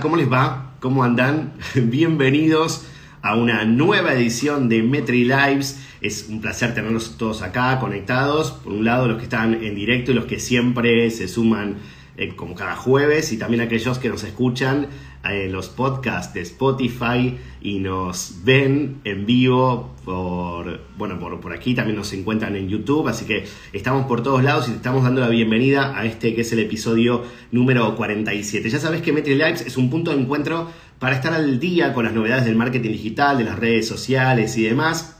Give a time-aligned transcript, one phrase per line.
[0.00, 0.74] ¿Cómo les va?
[0.80, 1.54] ¿Cómo andan?
[1.74, 2.86] Bienvenidos
[3.22, 5.80] a una nueva edición de Metri Lives.
[6.02, 8.50] Es un placer tenerlos todos acá conectados.
[8.52, 11.76] Por un lado, los que están en directo y los que siempre se suman
[12.18, 14.88] eh, como cada jueves y también aquellos que nos escuchan
[15.34, 21.74] en los podcasts de Spotify y nos ven en vivo por, bueno, por, por, aquí,
[21.74, 25.20] también nos encuentran en YouTube, así que estamos por todos lados y te estamos dando
[25.20, 28.70] la bienvenida a este que es el episodio número 47.
[28.70, 32.04] Ya sabes que Metri Lives es un punto de encuentro para estar al día con
[32.04, 35.16] las novedades del marketing digital, de las redes sociales y demás.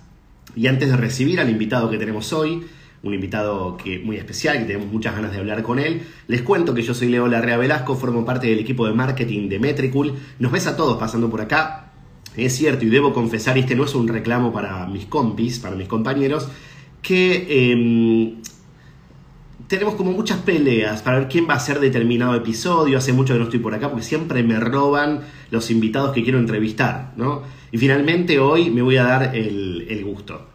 [0.54, 2.64] Y antes de recibir al invitado que tenemos hoy,
[3.06, 6.02] un invitado que, muy especial, que tenemos muchas ganas de hablar con él.
[6.28, 9.58] Les cuento que yo soy Leo Larrea Velasco, formo parte del equipo de marketing de
[9.58, 10.14] Metricool.
[10.38, 11.92] Nos ves a todos pasando por acá.
[12.36, 15.74] Es cierto, y debo confesar, y este no es un reclamo para mis compis, para
[15.74, 16.48] mis compañeros,
[17.00, 18.34] que eh,
[19.68, 22.98] tenemos como muchas peleas para ver quién va a ser determinado episodio.
[22.98, 26.38] Hace mucho que no estoy por acá porque siempre me roban los invitados que quiero
[26.38, 27.42] entrevistar, ¿no?
[27.72, 30.46] Y finalmente hoy me voy a dar el, el gusto.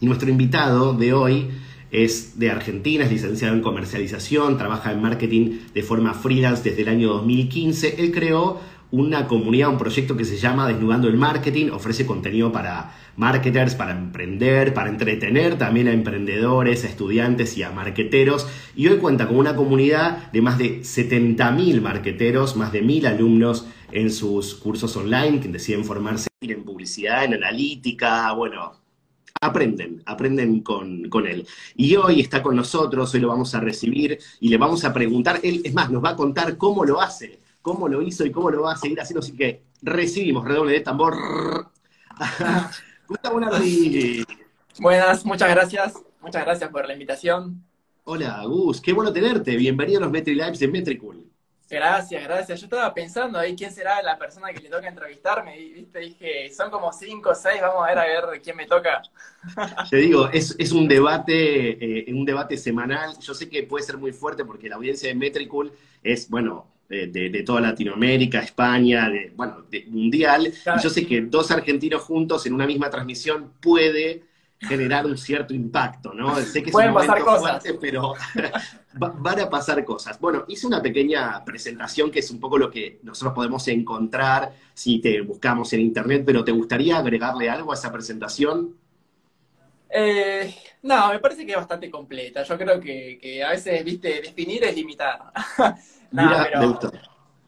[0.00, 1.48] Y nuestro invitado de hoy
[1.90, 6.88] es de Argentina, es licenciado en comercialización, trabaja en marketing de forma freelance desde el
[6.88, 7.96] año 2015.
[8.02, 8.60] Él creó
[8.92, 13.92] una comunidad, un proyecto que se llama Desnudando el Marketing, ofrece contenido para marketers, para
[13.92, 18.48] emprender, para entretener también a emprendedores, a estudiantes y a marketeros.
[18.74, 23.66] Y hoy cuenta con una comunidad de más de 70.000 marketeros, más de 1.000 alumnos
[23.92, 28.79] en sus cursos online que deciden formarse en publicidad, en analítica, bueno,
[29.40, 31.46] aprenden, aprenden con, con, él.
[31.74, 35.40] Y hoy está con nosotros, hoy lo vamos a recibir y le vamos a preguntar,
[35.42, 38.50] él es más, nos va a contar cómo lo hace, cómo lo hizo y cómo
[38.50, 41.16] lo va a seguir haciendo, así que recibimos, redoble de tambor.
[43.08, 43.40] Gustavo
[44.78, 47.64] Buenas, muchas gracias, muchas gracias por la invitación.
[48.04, 51.29] Hola, Gus, qué bueno tenerte, bienvenido a los Metri Lives de Metricool.
[51.70, 52.60] Gracias, gracias.
[52.60, 55.58] Yo estaba pensando ahí quién será la persona que le toca entrevistarme.
[55.58, 56.00] Y ¿viste?
[56.00, 59.02] dije, son como cinco o seis, vamos a ver a ver quién me toca.
[59.90, 63.16] Te digo, es, es un debate, eh, un debate semanal.
[63.20, 65.72] Yo sé que puede ser muy fuerte porque la audiencia de Metricool
[66.02, 70.46] es, bueno, de, de, toda Latinoamérica, España, de, bueno, de, mundial.
[70.48, 74.24] Y yo sé que dos argentinos juntos en una misma transmisión puede
[74.60, 76.36] generar un cierto impacto, ¿no?
[76.36, 77.64] Sé que Pueden pasar cosas.
[77.80, 78.14] pero
[78.92, 80.20] van a pasar cosas.
[80.20, 85.00] Bueno, hice una pequeña presentación que es un poco lo que nosotros podemos encontrar si
[85.00, 88.76] te buscamos en internet, pero ¿te gustaría agregarle algo a esa presentación?
[89.88, 92.42] Eh, no, me parece que es bastante completa.
[92.42, 95.32] Yo creo que, a veces, viste, definir es limitar.
[96.12, 96.78] no, pero...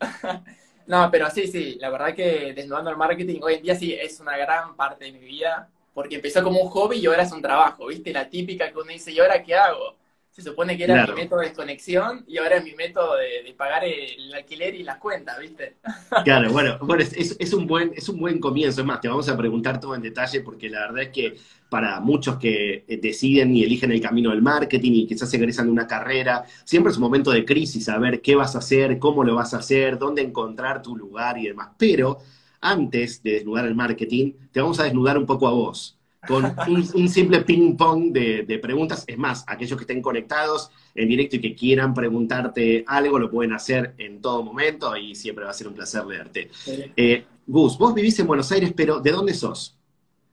[0.86, 4.18] no, pero sí, sí, la verdad que desnudando el marketing hoy en día sí es
[4.18, 7.42] una gran parte de mi vida porque empezó como un hobby y ahora es un
[7.42, 8.12] trabajo, ¿viste?
[8.12, 9.96] La típica que uno dice, ¿y ahora qué hago?
[10.30, 13.84] Se supone que era mi método de desconexión y ahora es mi método de, pagar
[13.84, 15.76] el alquiler y las cuentas, ¿viste?
[16.24, 18.80] Claro, bueno, bueno es, es, un buen, es un buen comienzo.
[18.80, 21.36] Es más, te vamos a preguntar todo en detalle porque la verdad es que
[21.68, 25.86] para muchos que deciden y eligen el camino del marketing y quizás egresan de una
[25.86, 29.52] carrera, siempre es un momento de crisis, saber qué vas a hacer, cómo lo vas
[29.52, 31.68] a hacer, dónde encontrar tu lugar y demás.
[31.76, 32.18] Pero
[32.62, 37.08] antes de desnudar el marketing, te vamos a desnudar un poco a vos, con un,
[37.08, 39.04] simple ping-pong de, preguntas.
[39.06, 43.52] Es más, aquellos que estén conectados en directo y que quieran preguntarte algo, lo pueden
[43.52, 46.50] hacer en todo momento y siempre va a ser un placer leerte.
[46.96, 49.76] Eh, Gus, vos vivís en Buenos Aires, pero ¿de dónde sos?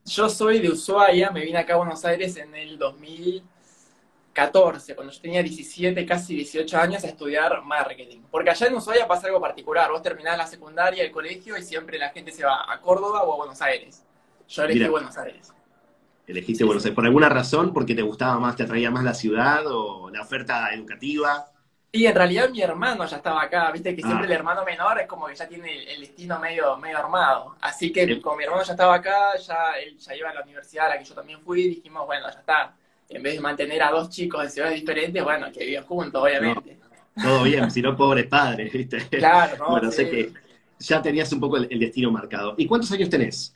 [0.05, 3.43] Yo soy de Ushuaia, me vine acá a Buenos Aires en el 2000.
[4.39, 8.21] 14, cuando yo tenía 17, casi 18 años, a estudiar marketing.
[8.31, 9.91] Porque allá en Ushuaia pasa algo particular.
[9.91, 13.33] Vos terminás la secundaria, el colegio, y siempre la gente se va a Córdoba o
[13.33, 14.03] a Buenos Aires.
[14.47, 15.53] Yo elegí Buenos Aires.
[16.25, 16.95] Elegiste Buenos Aires.
[16.95, 17.73] ¿Por alguna razón?
[17.73, 21.47] ¿Porque te gustaba más, te atraía más la ciudad o la oferta educativa?
[21.91, 24.29] Y en realidad mi hermano ya estaba acá, viste que siempre ah.
[24.29, 27.55] el hermano menor es como que ya tiene el destino medio, medio armado.
[27.61, 30.85] Así que como mi hermano ya estaba acá, ya él ya iba a la universidad
[30.85, 32.75] a la que yo también fui, dijimos, bueno, ya está,
[33.09, 36.77] en vez de mantener a dos chicos de ciudades diferentes, bueno, que vivan juntos, obviamente.
[37.21, 38.99] todo bien, si no, pobres padres, ¿viste?
[39.09, 39.69] Claro, ¿no?
[39.71, 40.31] Bueno, sé que
[40.79, 42.53] ya tenías un poco el, destino marcado.
[42.57, 43.53] ¿Y cuántos años tenés?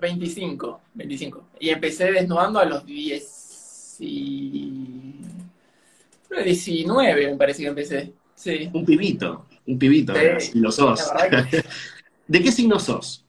[0.00, 1.44] 25, 25.
[1.60, 5.14] Y empecé desnudando a los 10 y...
[6.44, 8.12] 19 me parece que empecé.
[8.34, 8.68] Sí.
[8.72, 11.00] Un pibito, un pibito, sí, lo sos.
[12.26, 13.24] ¿De qué signo sos?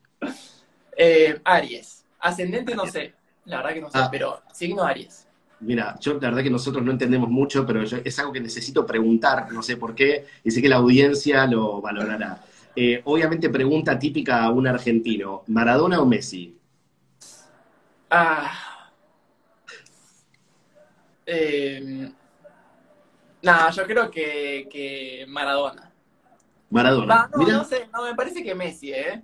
[0.97, 2.03] Eh, Aries.
[2.19, 3.13] Ascendente no sé,
[3.45, 4.09] la verdad que no sé, ah.
[4.12, 5.25] pero signo Aries.
[5.62, 9.52] Mira, yo la verdad que nosotros no entendemos mucho, pero es algo que necesito preguntar,
[9.52, 12.42] no sé por qué, y sé que la audiencia lo valorará.
[12.75, 16.57] Eh, obviamente pregunta típica a un argentino, ¿Maradona o Messi?
[18.10, 18.92] Ah.
[21.25, 22.12] Eh,
[23.42, 25.84] no, yo creo que, Maradona.
[26.75, 27.30] Maradona.
[27.33, 29.24] no, no sé, no, me parece que Messi, ¿eh?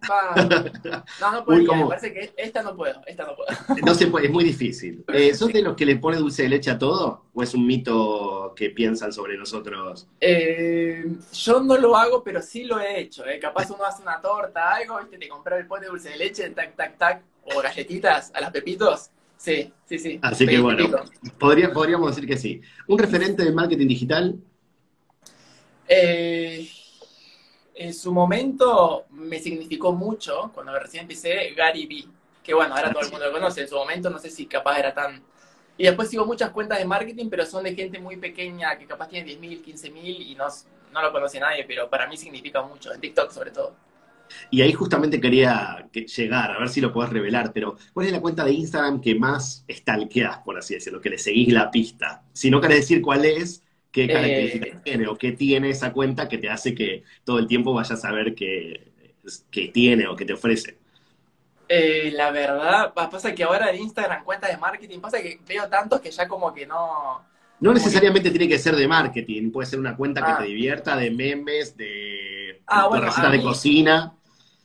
[1.19, 3.49] no, no podría, me parece que esta no puedo, esta no puedo.
[3.85, 5.03] No se puede, es muy difícil.
[5.09, 7.25] Eh, ¿Sos de los que le pone dulce de leche a todo?
[7.33, 10.07] ¿O es un mito que piensan sobre nosotros?
[10.21, 13.37] Eh, yo no lo hago, pero sí lo he hecho, ¿eh?
[13.37, 15.17] Capaz uno hace una torta, algo, ¿viste?
[15.17, 17.21] Te compras el pot de dulce de leche, tac, tac, tac,
[17.53, 19.09] o galletitas a las pepitos.
[19.35, 20.19] Sí, sí, sí.
[20.21, 20.87] Así que bueno,
[21.37, 22.61] podría, podríamos decir que sí.
[22.87, 24.39] ¿Un referente de marketing digital?
[25.89, 26.69] Eh
[27.83, 32.07] en su momento me significó mucho, cuando recién empecé, Gary Vee,
[32.43, 34.79] que bueno, ahora todo el mundo lo conoce, en su momento no sé si capaz
[34.79, 35.21] era tan...
[35.77, 39.07] Y después sigo muchas cuentas de marketing, pero son de gente muy pequeña, que capaz
[39.07, 40.45] tiene 10.000, 15.000 y no,
[40.93, 43.75] no lo conoce nadie, pero para mí significa mucho, en TikTok sobre todo.
[44.49, 48.21] Y ahí justamente quería llegar, a ver si lo podés revelar, pero ¿cuál es la
[48.21, 52.23] cuenta de Instagram que más stalkeás, por así decirlo, que le seguís la pista?
[52.31, 56.27] Si no querés decir cuál es, qué características eh, tiene o qué tiene esa cuenta
[56.27, 58.91] que te hace que todo el tiempo vayas a ver qué,
[59.73, 60.77] tiene o qué te ofrece.
[61.67, 66.01] Eh, la verdad, pasa que ahora en Instagram cuentas de marketing, pasa que veo tantos
[66.01, 67.29] que ya como que no...
[67.59, 70.41] No necesariamente tiene que ser de marketing, puede ser una cuenta que te ah.
[70.41, 74.13] divierta, de memes, de, ah, bueno, de cocina.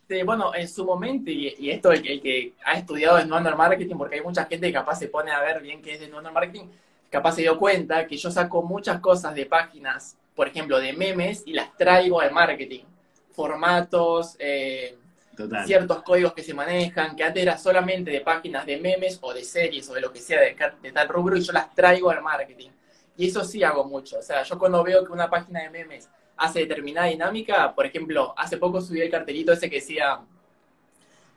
[0.08, 4.16] Sí, bueno, en su momento, y, esto el, el, que ha estudiado en marketing, porque
[4.16, 6.68] hay mucha gente que capaz se pone a ver bien qué es de marketing,
[7.10, 11.42] capaz se dio cuenta que yo saco muchas cosas de páginas, por ejemplo, de memes,
[11.46, 12.84] y las traigo al marketing.
[13.32, 14.96] Formatos, eh,
[15.64, 19.44] ciertos códigos que se manejan, que antes era solamente de páginas de memes o de
[19.44, 22.70] series o de lo que sea de, tal rubro, y yo las traigo al marketing.
[23.16, 24.18] Y eso sí hago mucho.
[24.18, 28.34] O sea, yo cuando veo que una página de memes hace determinada dinámica, por ejemplo,
[28.36, 30.20] hace poco subí el cartelito ese que decía,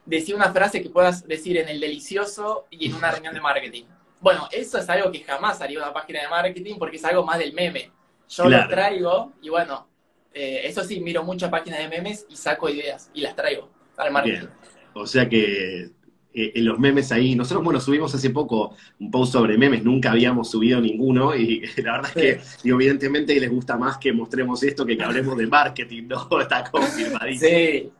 [0.05, 3.85] decía una frase que puedas decir en el delicioso y en una reunión de marketing.
[4.21, 7.39] Bueno, eso es algo que jamás haría una página de marketing porque es algo más
[7.39, 7.91] del meme.
[8.27, 9.87] Yo lo traigo y bueno,
[10.33, 14.11] eh, eso sí, miro muchas páginas de memes y saco ideas y las traigo al
[14.11, 14.47] marketing.
[14.93, 15.89] O sea que
[16.31, 20.11] eh, en los memes ahí, nosotros, bueno, subimos hace poco un post sobre memes, nunca
[20.11, 24.85] habíamos subido ninguno y la verdad es que, evidentemente les gusta más que mostremos esto
[24.85, 26.27] que que hablemos de marketing, ¿no?
[26.41, 27.49] Está confirmadísimo.
[27.49, 27.91] Sí,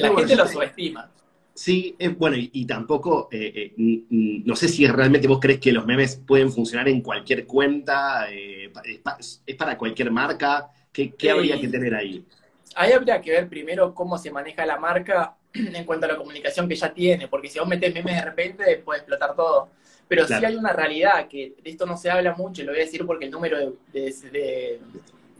[0.00, 1.10] la gente lo subestima.
[1.58, 6.14] Sí, bueno, y, tampoco, eh, eh, no sé si realmente vos crees que los memes
[6.24, 8.72] pueden funcionar en cualquier cuenta, eh,
[9.18, 12.24] es, para cualquier marca, ¿qué, habría que tener ahí?
[12.76, 16.68] Ahí habría que ver primero cómo se maneja la marca en cuanto a la comunicación
[16.68, 19.70] que ya tiene, porque si vos metés memes de repente puede explotar todo.
[20.06, 22.82] Pero sí hay una realidad, que de esto no se habla mucho, y lo voy
[22.82, 24.80] a decir porque el número de de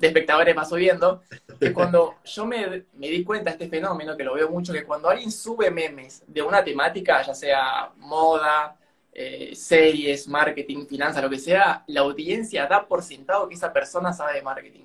[0.06, 1.22] espectadores va subiendo,
[1.58, 5.08] que cuando yo me, di cuenta de este fenómeno, que lo veo mucho, que cuando
[5.08, 8.76] alguien sube memes de una temática, ya sea moda,
[9.12, 14.12] eh, series, marketing, finanzas, lo que sea, la audiencia da por sentado que esa persona
[14.12, 14.84] sabe de marketing.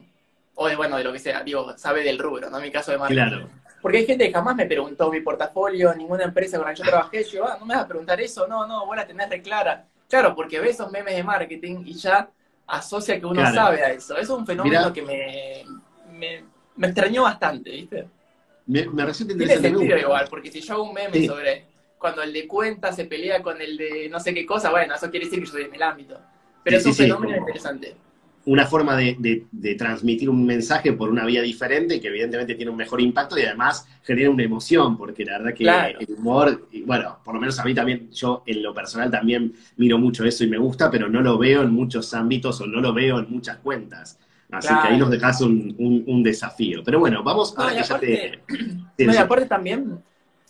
[0.56, 2.58] O de, bueno, de lo que sea, digo, sabe del rubro, ¿no?
[2.58, 3.22] En mi caso de marketing.
[3.22, 3.50] Claro.
[3.82, 6.90] Porque hay gente que jamás me preguntó mi portafolio, ninguna empresa con la que yo
[6.90, 9.42] trabajé, yo, ah, no me vas a preguntar eso, no, no, vos la tenés re
[9.42, 9.86] clara.
[10.08, 12.30] Claro, porque ves esos memes de marketing y ya
[12.68, 14.18] asocia que uno sabe a eso.
[14.18, 15.64] Eso es un fenómeno que me,
[16.76, 18.08] me, extrañó bastante, ¿viste?
[18.66, 19.70] Me, me resulta interesante.
[19.70, 21.66] Tiene sentido igual, porque si yo hago un meme sobre
[21.98, 25.10] cuando el de cuenta se pelea con el de no sé qué cosa, bueno, eso
[25.10, 26.20] quiere decir que yo estoy en el ámbito.
[26.64, 27.96] Pero es un fenómeno interesante
[28.46, 33.00] una forma de, transmitir un mensaje por una vía diferente que evidentemente tiene un mejor
[33.00, 35.64] impacto y además genera una emoción, porque la verdad que
[36.00, 39.54] el humor, y bueno, por lo menos a mí también, yo en lo personal también
[39.78, 42.82] miro mucho eso y me gusta, pero no lo veo en muchos ámbitos o no
[42.82, 44.20] lo veo en muchas cuentas.
[44.52, 46.84] Así que ahí nos dejas un, desafío.
[46.84, 47.72] Pero bueno, vamos a...
[47.72, 47.78] No,
[48.98, 50.00] y aparte también,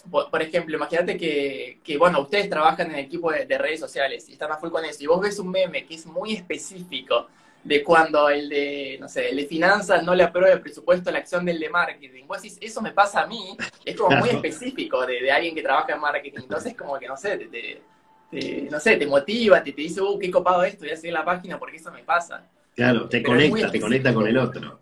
[0.10, 4.34] por, ejemplo, imagínate que, bueno, ustedes trabajan en el equipo de, de redes sociales y
[4.34, 7.28] están a full con eso, y vos ves un meme que es muy específico,
[7.64, 11.14] de cuando el de, no sé, el de finanzas no le aprueba el presupuesto a
[11.14, 12.26] la acción del de marketing.
[12.28, 13.56] Vos decís, eso me pasa a mí,
[13.86, 16.40] es como muy específico de, alguien que trabaja en marketing.
[16.42, 20.30] Entonces, como que, no sé, te, no sé, te motiva, te, te dice, uh, qué
[20.30, 22.46] copado esto, voy a seguir la página porque eso me pasa.
[22.76, 24.80] Claro, te conecta, te conecta con el otro.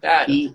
[0.00, 0.32] Claro.
[0.32, 0.54] Y,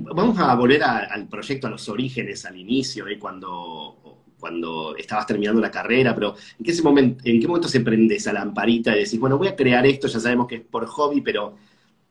[0.00, 3.18] vamos a volver al proyecto, a los orígenes, al inicio, ¿eh?
[3.20, 8.16] cuando cuando estabas terminando la carrera, pero ¿en qué, momento, ¿en qué momento se prende
[8.16, 11.20] esa lamparita y decís, bueno, voy a crear esto, ya sabemos que es por hobby,
[11.20, 11.56] pero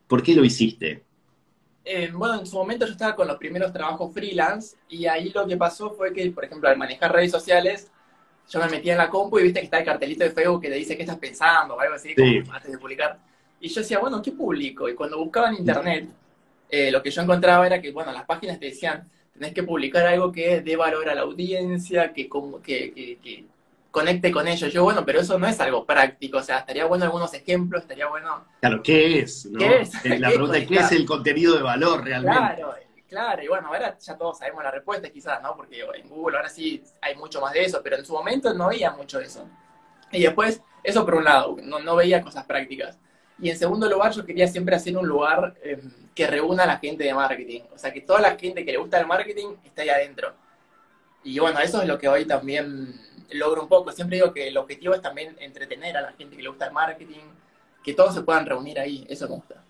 [0.08, 1.04] ¿por qué lo hiciste?
[1.84, 5.46] Eh, bueno, en su momento yo estaba con los primeros trabajos freelance y ahí lo
[5.46, 7.92] que pasó fue que, por ejemplo, al manejar redes sociales,
[8.50, 10.70] yo me metía en la compu y viste que está el cartelito de Facebook que
[10.70, 12.16] te dice qué estás pensando o algo así,
[12.52, 13.20] antes de publicar.
[13.60, 14.90] Y yo decía, bueno, ¿qué publico?
[14.90, 16.10] Y cuando buscaba en internet,
[16.70, 20.06] eh, lo que yo encontraba era que, bueno, las páginas te decían, tenés que publicar
[20.08, 22.28] algo que dé valor a la audiencia, que,
[22.64, 23.46] que, que,
[23.92, 24.74] conecte con ellos.
[24.74, 28.08] Yo, bueno, pero eso no es algo práctico, o sea, estaría bueno algunos ejemplos, estaría
[28.08, 28.46] bueno...
[28.60, 29.50] Claro, ¿qué es?
[29.58, 30.20] ¿Qué es?
[30.20, 32.38] La pregunta es, ¿qué es el contenido de valor realmente?
[32.38, 32.74] Claro,
[33.08, 35.56] Claro, y bueno, ahora ya todos sabemos la respuesta quizás, ¿no?
[35.56, 38.66] Porque en Google ahora sí hay mucho más de eso, pero en su momento no
[38.66, 39.48] había mucho de eso.
[40.12, 42.98] Y después, eso por un lado, no, no veía cosas prácticas.
[43.40, 46.78] Y en segundo lugar, yo quería siempre hacer un lugar em, que reúna a la
[46.80, 47.62] gente de marketing.
[47.74, 50.34] O sea, que toda la gente que le gusta el marketing esté ahí adentro.
[51.24, 53.00] Y bueno, eso es lo que hoy también
[53.32, 53.92] logro un poco.
[53.92, 56.74] Siempre digo que el objetivo es también entretener a la gente que le gusta el
[56.74, 57.26] marketing,
[57.84, 59.06] que todos se puedan reunir ahí.
[59.10, 59.66] Eso me gusta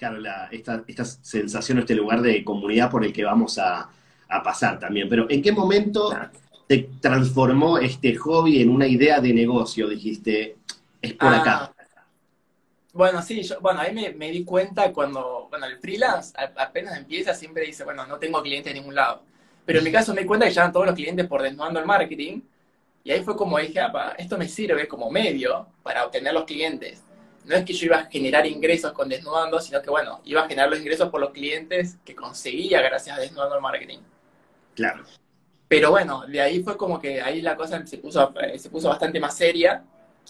[0.00, 0.18] claro,
[0.50, 3.88] esta, esta, sensación, este lugar de comunidad por el que vamos a,
[4.44, 5.08] pasar también.
[5.08, 6.16] Pero ¿en qué momento
[6.68, 9.88] te transformó este hobby en una idea de negocio?
[9.88, 10.56] Dijiste,
[11.02, 11.72] es por acá.
[12.92, 17.34] Ah, bueno, sí, yo, bueno, ahí me, di cuenta cuando, bueno, el freelance apenas empieza
[17.34, 19.22] siempre dice, bueno, no tengo clientes en ningún lado.
[19.64, 21.86] Pero en mi caso me di cuenta que ya todos los clientes por desnudando el
[21.86, 22.40] marketing.
[23.04, 23.80] Y ahí fue como dije,
[24.18, 27.02] esto me sirve como medio para obtener los clientes
[27.44, 30.48] no es que yo iba a generar ingresos con Desnudando, sino que, bueno, iba a
[30.48, 33.98] generar los ingresos por los clientes que conseguía gracias a Desnudando el Marketing.
[34.74, 35.04] Claro.
[35.66, 38.88] Pero bueno, de ahí fue como que ahí la cosa se puso, eh, se puso
[38.88, 39.82] bastante más seria.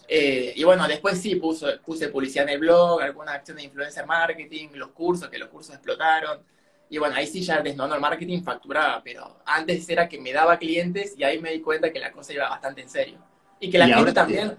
[0.08, 4.70] Eh, y bueno, después sí puse publicidad en el blog, alguna acción de influencer marketing,
[4.74, 6.40] los cursos, que los cursos explotaron.
[6.88, 10.58] Y bueno, ahí sí ya Desnudando el Marketing facturaba, pero antes era que me daba
[10.58, 13.18] clientes y ahí me di cuenta que la cosa iba bastante en serio.
[13.60, 14.56] Y que la gente también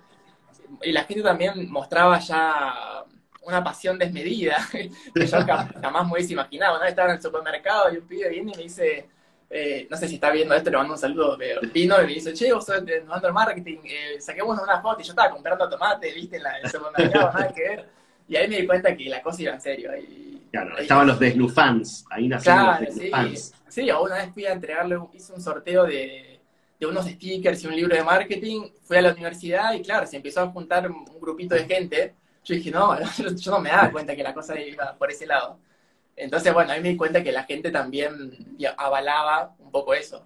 [0.81, 3.05] y la gente también mostraba ya
[3.41, 5.37] una pasión desmedida, que yo
[5.81, 6.75] jamás me hubiese imaginado.
[6.75, 9.09] Una vez estaba en el supermercado y un pibe viene y me dice,
[9.51, 12.13] eh, no sé si está viendo esto, le mando un saludo, pero vino y me
[12.13, 15.69] dice, che, vos sos de el Marketing, eh, saquemos una foto y yo estaba comprando
[15.69, 17.89] tomate, viste, en, el supermercado, nada que ver.
[18.27, 19.91] Y ahí me di cuenta que la cosa iba en serio.
[19.97, 23.53] Y, claro, estaban los Deslufans, ahí nacieron claro, los Deslufans.
[23.67, 26.31] Sí, sí, una vez fui a entregarle, hice un sorteo de
[26.81, 30.17] de unos stickers y un libro de marketing, fui a la universidad y claro, se
[30.17, 32.15] empezó a juntar un grupito de gente.
[32.43, 32.97] Yo dije, no,
[33.37, 35.59] yo no me daba cuenta que la cosa iba por ese lado.
[36.21, 40.23] Entonces, bueno, ahí me di cuenta que la gente también avalaba un poco eso.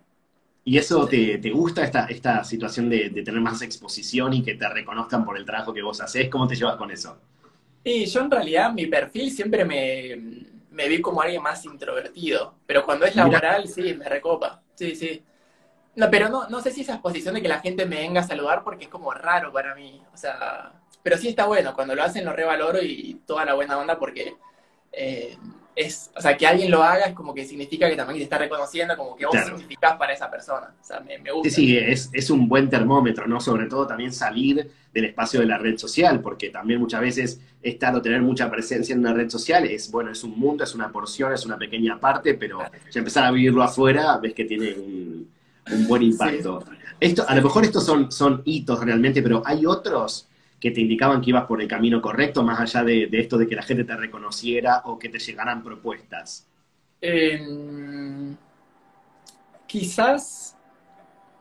[0.66, 4.56] ¿Y eso te, te gusta, esta, esta situación de, de, tener más exposición y que
[4.56, 6.28] te reconozcan por el trabajo que vos haces?
[6.30, 7.18] ¿Cómo te llevas con eso?
[7.82, 10.18] Y yo en realidad mi perfil siempre me,
[10.70, 14.62] me vi como alguien más introvertido, pero cuando es laboral sí, me recopa.
[14.74, 15.24] Sí, sí.
[15.96, 18.28] No, pero no, no sé si esa exposición de que la gente me venga a
[18.28, 20.02] saludar porque es como raro para mí.
[20.14, 21.74] O sea, pero sí está bueno.
[21.74, 24.36] Cuando lo hacen lo revaloro y toda la buena onda porque
[24.92, 25.38] eh,
[25.76, 28.38] es, o sea, que alguien lo haga es como que significa que también te está
[28.38, 30.74] reconociendo, como que vos significás para esa persona.
[30.82, 31.50] O sea, me, gusta.
[31.50, 33.40] Sí, sí, es, es, un buen termómetro, ¿no?
[33.40, 37.94] Sobre todo también salir del espacio de la red social, porque también muchas veces estar
[37.96, 40.92] o tener mucha presencia en una red social es, bueno, es un mundo, es una
[40.92, 42.60] porción, es una pequeña parte, pero
[42.92, 45.36] ya empezar a vivirlo afuera, ves que tiene un
[45.72, 46.64] un buen impacto.
[47.00, 50.28] Esto, a lo mejor estos son, son hitos realmente, pero hay otros
[50.60, 53.56] que te indicaban que ibas por el camino correcto, más allá de, esto de que
[53.56, 56.48] la gente te reconociera o que te llegaran propuestas.
[57.02, 58.36] Em,
[59.68, 60.56] quizás,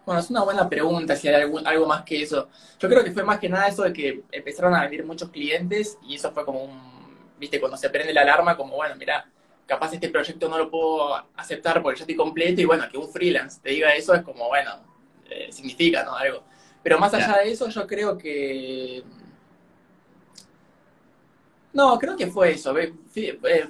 [0.04, 2.48] bueno, es una buena pregunta si hay algo más que eso.
[2.78, 5.98] Yo creo que fue más que nada eso de que empezaron a venir muchos clientes
[6.06, 6.94] y eso fue como un,
[7.38, 9.26] viste, cuando se prende la alarma, como, bueno, mira,
[9.66, 13.10] capaz este proyecto no lo puedo aceptar porque ya estoy completo y bueno, que un
[13.10, 14.72] freelance te diga eso es como, bueno,
[15.30, 16.14] eh, significa, ¿no?
[16.14, 16.44] Algo.
[16.84, 19.02] Pero más allá de eso, yo creo que...
[21.72, 22.76] No, creo que fue eso.
[22.78, 22.92] Eh,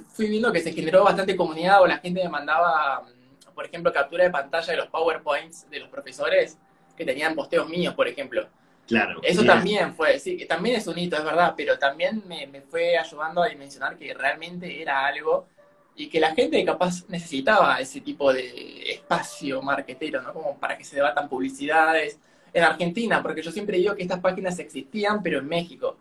[0.08, 3.92] fui, viendo que se generó bastante comunidad o la gente me mandaba, mm, por ejemplo,
[3.92, 6.58] captura de pantalla de los PowerPoints de los profesores
[6.96, 8.48] que tenían posteos míos, por ejemplo.
[8.86, 9.20] Claro.
[9.22, 12.98] Eso también fue, sí, también es un hito, es verdad, pero también me, me, fue
[12.98, 15.46] ayudando a dimensionar que realmente era algo
[15.94, 20.34] y que la gente capaz necesitaba ese tipo de espacio marketero, ¿no?
[20.34, 22.18] Como para que se debatan publicidades.
[22.54, 25.98] En Argentina, porque yo siempre digo que estas páginas existían, pero en México.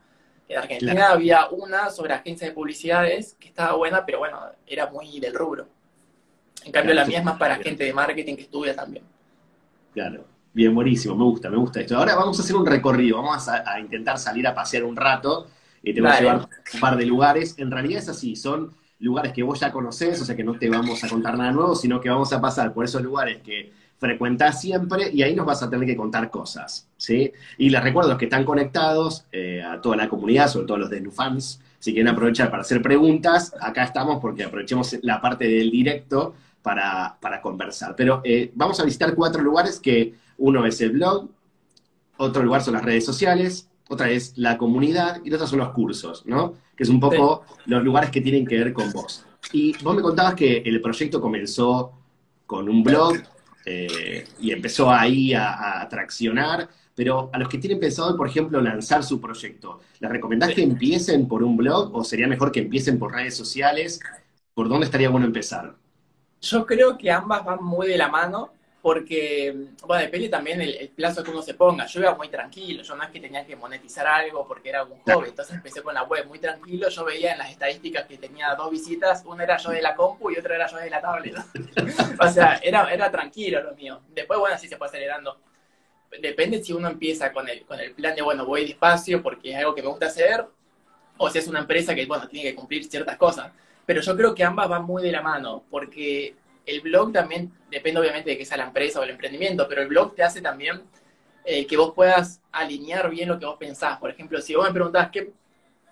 [0.47, 5.19] En Argentina había una sobre agencias de publicidades que estaba buena, pero bueno, era muy
[5.19, 5.67] del rubro.
[6.63, 9.03] En cambio, la mía es más para gente de marketing que estudia también.
[9.93, 10.25] Claro.
[10.53, 11.97] Bien, buenísimo, me gusta, me gusta esto.
[11.97, 15.47] Ahora vamos a hacer un recorrido, vamos a, intentar salir a pasear un rato
[15.81, 17.55] y te voy a llevar un par de lugares.
[17.57, 20.69] En realidad es así, son lugares que vos ya conocés, o sea que no te
[20.69, 24.59] vamos a contar nada nuevo, sino que vamos a pasar por esos lugares que frecuentás
[24.59, 27.31] siempre y ahí nos vas a tener que contar cosas, ¿sí?
[27.57, 30.89] Y les recuerdo los que están conectados, eh, a toda la comunidad, sobre todo los
[30.89, 35.71] de fans, si quieren aprovechar para hacer preguntas, acá estamos porque aprovechemos la parte del
[35.71, 37.95] directo para, conversar.
[37.95, 41.29] Pero eh, vamos a visitar cuatro lugares que uno es el blog,
[42.17, 46.25] otro lugar son las redes sociales, otra es la comunidad y otra son los cursos,
[46.25, 46.55] ¿no?
[46.75, 49.25] Que es un poco los lugares que tienen que ver con vos.
[49.53, 51.93] Y vos me contabas que el proyecto comenzó
[52.45, 53.15] con un blog
[53.65, 58.61] eh, y empezó ahí a, a, traccionar, pero a los que tienen pensado, por ejemplo,
[58.61, 62.99] lanzar su proyecto, ¿les recomendás que empiecen por un blog o sería mejor que empiecen
[62.99, 63.99] por redes sociales?
[64.53, 65.75] ¿Por dónde estaría bueno empezar?
[66.41, 68.51] Yo creo que ambas van muy de la mano,
[68.83, 71.85] porque, bueno, depende también el, plazo que uno se ponga.
[71.85, 74.99] Yo iba muy tranquilo, yo no es que tenía que monetizar algo porque era un
[74.99, 78.53] hobby, entonces empecé con la web muy tranquilo, yo veía en las estadísticas que tenía
[78.55, 81.33] dos visitas, una era yo de la compu y otra era yo de la tablet.
[82.19, 84.01] o sea, era, era tranquilo lo mío.
[84.09, 85.39] Después, bueno, así se fue acelerando.
[86.19, 89.59] Depende si uno empieza con el, con el plan de, bueno, voy despacio porque es
[89.59, 90.45] algo que me gusta hacer,
[91.15, 93.49] o si es una empresa que, bueno, tiene que cumplir ciertas cosas.
[93.85, 96.35] Pero yo creo que ambas van muy de la mano, porque
[96.65, 99.87] el blog también, depende obviamente de que sea la empresa o el emprendimiento, pero el
[99.87, 100.81] blog te hace también
[101.45, 103.97] eh, que vos puedas alinear bien lo que vos pensás.
[103.99, 105.31] Por ejemplo, si vos me preguntás qué,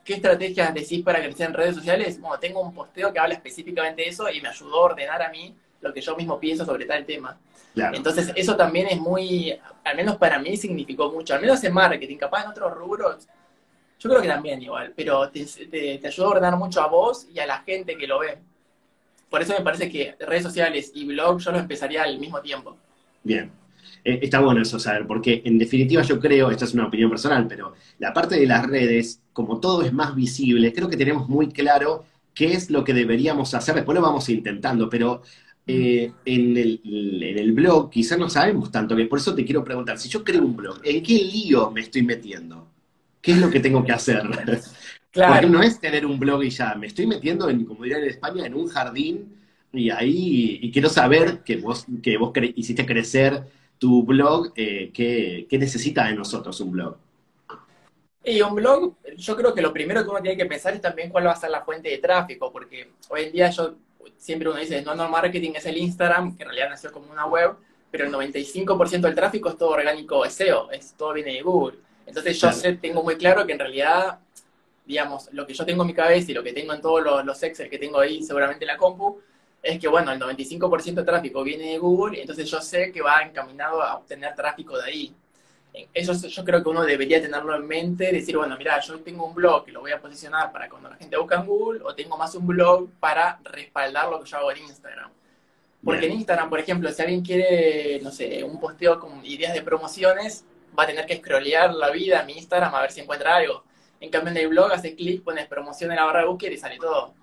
[0.03, 4.03] qué estrategias decís para crecer en redes sociales, bueno, tengo un posteo que habla específicamente
[4.03, 6.85] de eso y me ayudó a ordenar a mí lo que yo mismo pienso sobre
[6.85, 7.37] tal tema.
[7.75, 12.17] Entonces, eso también es muy, al menos para mí significó mucho, al menos en marketing,
[12.17, 13.27] capaz en otros rubros,
[14.01, 17.27] yo creo que también igual, pero te, te, te ayuda a ordenar mucho a vos
[17.31, 18.39] y a la gente que lo ve.
[19.31, 22.77] Por eso me parece que redes sociales y blog yo lo empezaría al mismo tiempo.
[23.23, 23.49] Bien.
[24.03, 27.47] Eh, está bueno eso saber, porque en definitiva yo creo, esta es una opinión personal,
[27.47, 31.47] pero la parte de las redes, como todo es más visible, creo que tenemos muy
[31.47, 35.21] claro qué es lo que deberíamos hacer, después lo vamos intentando, pero
[35.65, 39.63] eh, en, el, en, el, blog quizás no sabemos tanto, que por eso te quiero
[39.63, 42.67] preguntar, si yo creo un blog, ¿en qué lío me estoy metiendo?
[43.21, 44.23] ¿Qué es lo que tengo que hacer?
[45.11, 45.33] Claro.
[45.33, 48.09] Porque no es tener un blog y ya, me estoy metiendo, en, como dirían en
[48.09, 49.37] España, en un jardín
[49.73, 53.43] y ahí, y quiero saber que vos, que vos hiciste crecer
[53.77, 56.97] tu blog, eh, ¿qué, necesita de nosotros un blog?
[58.23, 61.09] Y un blog, yo creo que lo primero que uno tiene que pensar es también
[61.09, 63.75] cuál va a ser la fuente de tráfico, porque hoy en día yo,
[64.17, 67.25] siempre uno dice, no, no, marketing es el Instagram, que en realidad nació como una
[67.25, 67.53] web,
[67.89, 71.79] pero el 95% del tráfico es todo orgánico SEO, es, todo viene de Google.
[72.05, 74.19] Entonces yo sé, tengo muy claro que en realidad
[74.91, 77.25] digamos, lo que yo tengo en mi cabeza y lo que tengo en todos los,
[77.25, 79.21] los Excel que tengo ahí seguramente en la compu,
[79.63, 83.01] es que, bueno, el 95% de tráfico viene de Google, y entonces yo sé que
[83.01, 85.15] va encaminado a obtener tráfico de ahí.
[85.93, 89.33] Eso yo creo que uno debería tenerlo en mente, decir, bueno, mira, yo tengo un
[89.33, 92.17] blog que lo voy a posicionar para cuando la gente busca en Google, o tengo
[92.17, 95.09] más un blog para respaldar lo que yo hago en Instagram.
[95.83, 99.61] Porque en Instagram, por ejemplo, si alguien quiere, no sé, un posteo con ideas de
[99.61, 100.43] promociones,
[100.77, 103.63] va a tener que scrollear la vida en mi Instagram a ver si encuentra algo.
[104.01, 106.57] En cambio, en el blog haces clic, pones promoción en la barra de búsqueda y
[106.57, 107.13] sale todo.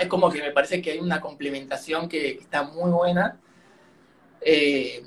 [0.00, 3.38] Es como que me parece que hay una complementación que, está muy buena.
[4.40, 5.02] Eh,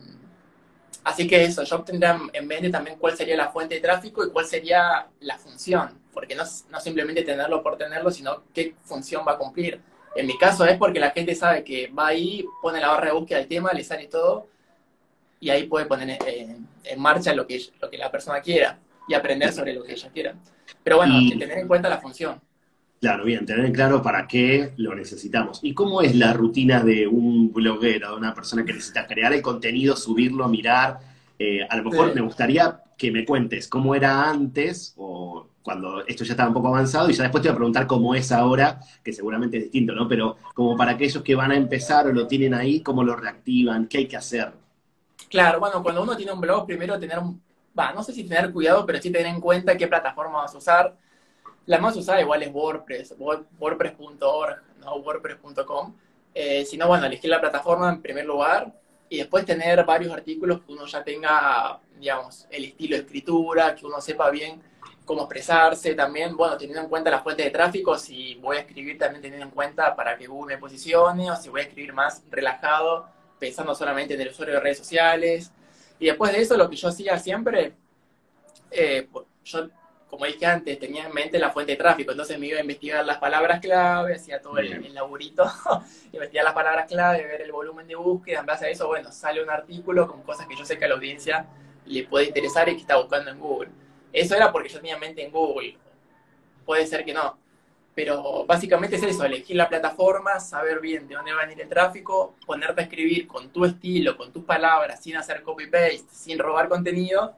[1.03, 4.31] así que eso, yo tendría en mente también cuál sería la fuente de tráfico y
[4.31, 6.01] cuál sería la función.
[6.13, 9.81] Porque no, no simplemente tenerlo por tenerlo, sino qué función va a cumplir.
[10.15, 13.13] En mi caso es porque la gente sabe que va ahí, pone la barra de
[13.13, 14.47] búsqueda del tema, le sale todo
[15.39, 19.13] y ahí puede poner en, en marcha lo que, lo que la persona quiera y
[19.13, 20.35] aprender sobre lo que ella quiera.
[20.83, 22.39] Pero bueno, tener en cuenta la función.
[22.99, 25.59] Claro, bien, tener en claro para qué lo necesitamos.
[25.61, 29.41] ¿Y cómo es la rutina de un bloguero, de una persona que necesita crear el
[29.41, 30.99] contenido, subirlo, mirar?
[31.37, 36.23] Eh, a lo mejor me gustaría que me cuentes cómo era antes o cuando esto
[36.23, 38.79] ya estaba un poco avanzado y ya después te voy a preguntar cómo es ahora,
[39.03, 40.07] que seguramente es distinto, ¿no?
[40.07, 43.87] Pero como para aquellos que van a empezar o lo tienen ahí, ¿cómo lo reactivan?
[43.87, 44.53] ¿Qué hay que hacer?
[45.29, 47.41] Claro, bueno, cuando uno tiene un blog, primero tener un
[47.77, 50.57] va, no sé si tener cuidado, pero sí tener en cuenta qué plataforma vas a
[50.57, 50.97] usar.
[51.65, 55.95] La más usada igual es WordPress, wordpress.org, no wordpress.com.
[56.33, 58.73] Eh, si no, bueno, elegir la plataforma en primer lugar
[59.09, 63.85] y después tener varios artículos que uno ya tenga, digamos, el estilo de escritura, que
[63.85, 64.61] uno sepa bien
[65.05, 68.97] cómo expresarse también, bueno, teniendo en cuenta la fuente de tráfico, si voy a escribir
[68.97, 72.23] también teniendo en cuenta para que Google me posicione, o si voy a escribir más
[72.31, 73.07] relajado,
[73.37, 75.51] pensando solamente en el usuario de redes sociales,
[76.03, 77.75] y después de eso, lo que yo hacía siempre,
[78.71, 79.07] eh,
[79.45, 79.69] yo,
[80.09, 83.05] como dije antes, tenía en mente la fuente de tráfico, entonces me iba a investigar
[83.05, 85.49] las palabras clave, hacía todo el, el, laburito,
[86.11, 89.41] investigar las palabras clave, ver el volumen de búsqueda, en base a eso, bueno, sale
[89.41, 91.47] un artículo con cosas que yo sé que a la audiencia
[91.85, 93.69] le puede interesar y que está buscando en Google.
[94.11, 95.77] Eso era porque yo tenía en mente en Google.
[96.65, 97.37] Puede ser que no,
[97.95, 101.69] pero básicamente es eso, elegir la plataforma, saber bien de dónde va a venir el
[101.69, 106.69] tráfico, ponerte a escribir con tu estilo, con tus palabras, sin hacer copy-paste, sin robar
[106.69, 107.35] contenido,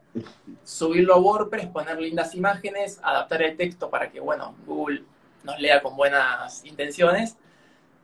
[0.64, 5.04] subirlo a WordPress, poner lindas imágenes, adaptar el texto para que, bueno, Google
[5.44, 7.36] nos lea con buenas intenciones,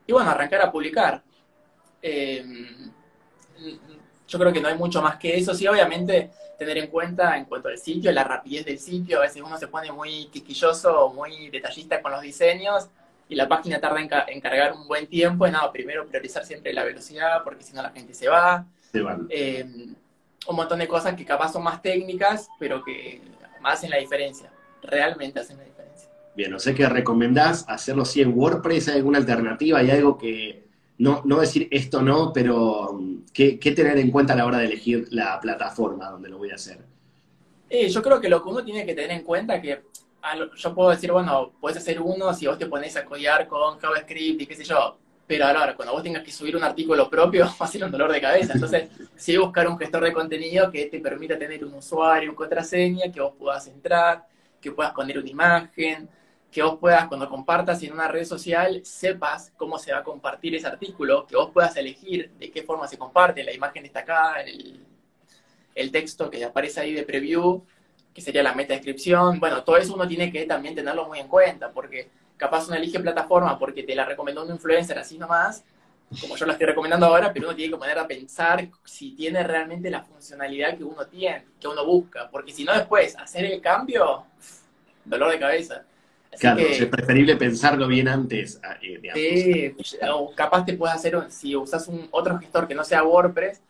[0.06, 1.22] y bueno, arrancar a publicar.
[2.02, 2.44] Eh,
[4.28, 6.30] yo creo que no hay mucho más que eso, sí, obviamente
[6.64, 9.18] tener en cuenta en cuanto al sitio, la rapidez del sitio.
[9.18, 12.88] A veces uno se pone muy quisquilloso o muy detallista con los diseños
[13.28, 15.46] y la página tarda en, cargar un buen tiempo.
[15.46, 18.66] Y nada, primero priorizar siempre la velocidad porque si no la gente se va.
[19.28, 19.66] Eh,
[20.48, 23.20] un montón de cosas que capaz son más técnicas, pero que
[23.64, 24.50] hacen la diferencia.
[24.82, 26.08] Realmente hacen la diferencia.
[26.34, 29.78] Bien, no sé qué recomendás hacerlo si en WordPress, ¿hay alguna alternativa?
[29.78, 30.66] ¿Hay algo que
[30.98, 32.98] no, no decir esto no, pero
[33.32, 36.54] ¿qué, tener en cuenta a la hora de elegir la plataforma donde lo voy a
[36.54, 36.78] hacer?
[37.68, 39.82] Eh, yo creo que lo que uno tiene que tener en cuenta que
[40.56, 44.42] yo puedo decir, bueno, puedes hacer uno si vos te pones a codiar con JavaScript
[44.42, 47.66] y qué sé yo, pero ahora cuando vos tengas que subir un artículo propio va
[47.66, 48.52] a ser un dolor de cabeza.
[48.52, 53.10] Entonces, sí buscar un gestor de contenido que te permita tener un usuario, una contraseña,
[53.10, 54.26] que vos puedas entrar,
[54.60, 56.08] que puedas poner una imagen,
[56.52, 60.54] que vos puedas, cuando compartas en una red social, sepas cómo se va a compartir
[60.54, 64.84] ese artículo, que vos puedas elegir de qué forma se comparte, la imagen destacada, el,
[65.74, 67.64] el texto que aparece ahí de preview,
[68.12, 69.40] que sería la meta descripción.
[69.40, 73.00] Bueno, todo eso uno tiene que también tenerlo muy en cuenta, porque capaz uno elige
[73.00, 75.64] plataforma porque te la recomendó un influencer así nomás,
[76.20, 79.42] como yo la estoy recomendando ahora, pero uno tiene que poner a pensar si tiene
[79.42, 83.62] realmente la funcionalidad que uno tiene, que uno busca, porque si no después hacer el
[83.62, 84.26] cambio,
[85.06, 85.86] dolor de cabeza.
[86.38, 88.60] Claro, es preferible pensarlo bien antes.
[88.82, 93.04] Eh, sí, o capaz te puedes hacer, si usas un otro gestor que no sea
[93.04, 93.60] WordPress,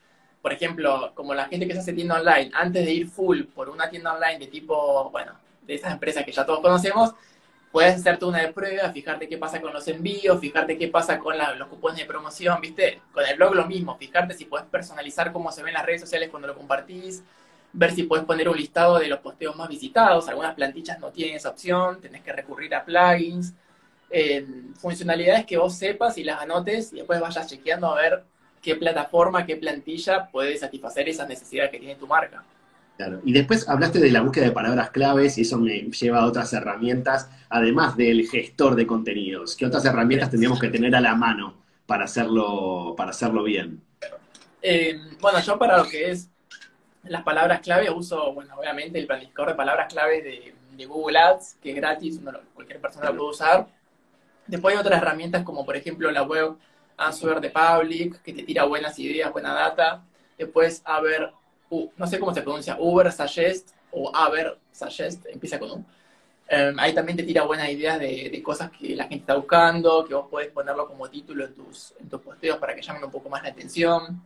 [0.40, 3.68] por ejemplo, como la gente que se hace tienda online, antes de ir full por
[3.68, 5.33] una tienda online de tipo, bueno,
[5.64, 7.14] de esas empresas que ya todos conocemos,
[7.70, 11.37] puedes hacerte una de prueba, fijarte qué pasa con los envíos, fijarte qué pasa con
[11.38, 13.01] los cupones de promoción, ¿viste?
[13.12, 16.29] Con el blog lo mismo, fijarte si puedes personalizar cómo se ven las redes sociales
[16.29, 17.22] cuando lo compartís,
[17.73, 21.37] ver si puedes poner un listado de los posteos más visitados, algunas plantillas no tienen
[21.37, 23.55] esa opción, tenés que recurrir a plugins,
[24.11, 28.25] eh, funcionalidades que vos sepas y las anotes y después vayas chequeando a ver
[28.61, 32.45] qué plataforma, qué plantilla puede satisfacer esas necesidades que tiene tu marca.
[32.99, 33.21] Claro.
[33.25, 36.53] Y después hablaste de la búsqueda de palabras claves y eso me lleva a otras
[36.53, 39.57] herramientas, además del gestor de contenidos.
[39.57, 41.55] ¿Qué otras herramientas tendríamos que tener a la mano
[41.87, 43.83] para hacerlo, para hacerlo bien?
[44.61, 46.29] Eh, bueno, yo para lo que es
[47.05, 50.55] las palabras clave uso, bueno, obviamente el planificador de palabras clave de,
[50.87, 52.19] Google Ads, que es gratis,
[52.55, 53.69] cualquier persona lo puede usar.
[54.49, 56.57] Después hay otras herramientas como por ejemplo la web
[56.97, 60.03] Answer de Public, que te tira buenas ideas, buena data.
[60.37, 61.33] Después, a ver,
[61.97, 65.85] no sé cómo se pronuncia, Uber Suggest o Aver Suggest, empieza con U.
[66.49, 70.15] Em, ahí también te tira buenas ideas de, cosas que la gente está buscando, que
[70.15, 73.29] vos podés ponerlo como título en tus, en tus posteos para que llamen un poco
[73.29, 74.21] más la atención.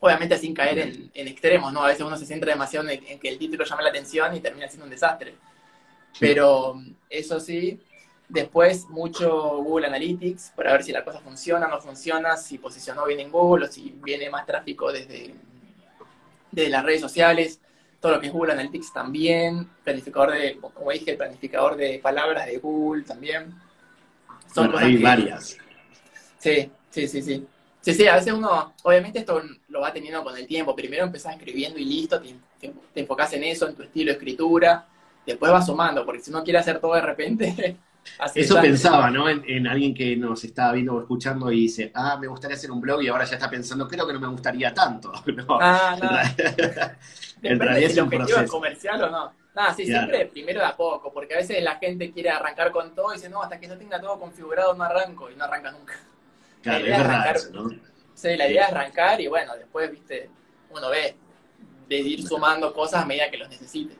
[0.00, 1.82] Obviamente sin caer en, extremos, ¿no?
[1.82, 4.40] A veces uno se centra demasiado en, en, que el título llame la atención y
[4.40, 5.34] termina siendo un desastre.
[6.20, 6.80] Pero
[7.10, 7.80] eso sí,
[8.28, 13.20] Después, mucho Google Analytics para ver si la cosa funciona, no funciona, si posicionó bien
[13.20, 15.34] en Google o si viene más tráfico desde,
[16.52, 17.58] desde las redes sociales.
[18.00, 19.70] Todo lo que es Google Analytics también.
[19.82, 23.54] Planificador de, como dije, el planificador de palabras de Google también.
[24.54, 25.56] Son hay varias.
[26.38, 27.46] Sí, sí, sí, sí.
[27.80, 30.74] Sí, sí, a veces uno, obviamente esto lo va teniendo con el tiempo.
[30.74, 32.34] Primero empezás escribiendo y listo, te,
[32.92, 34.86] te enfocás en eso, en tu estilo de escritura.
[35.24, 37.76] Después vas sumando, porque si uno quiere hacer todo de repente,
[38.34, 39.28] Eso pensaba, ¿no?
[39.28, 42.80] En, alguien que nos estaba viendo o escuchando y dice, ah, me gustaría hacer un
[42.80, 45.12] blog y ahora ya está pensando, creo que no me gustaría tanto.
[45.60, 47.48] ah, no.
[47.48, 48.46] en realidad, es un proceso.
[48.48, 49.32] comercial o no.
[49.54, 52.94] Nada, sí, siempre primero de a poco, porque a veces la gente quiere arrancar con
[52.94, 55.72] todo y dice, no, hasta que no tenga todo configurado no arranco y no arranca
[55.72, 55.94] nunca.
[56.62, 57.70] Claro, es verdad ¿no?
[58.14, 60.28] Sí, la idea es arrancar y bueno, después, viste,
[60.70, 61.14] uno ve
[61.88, 63.96] de ir sumando cosas a medida que los necesite.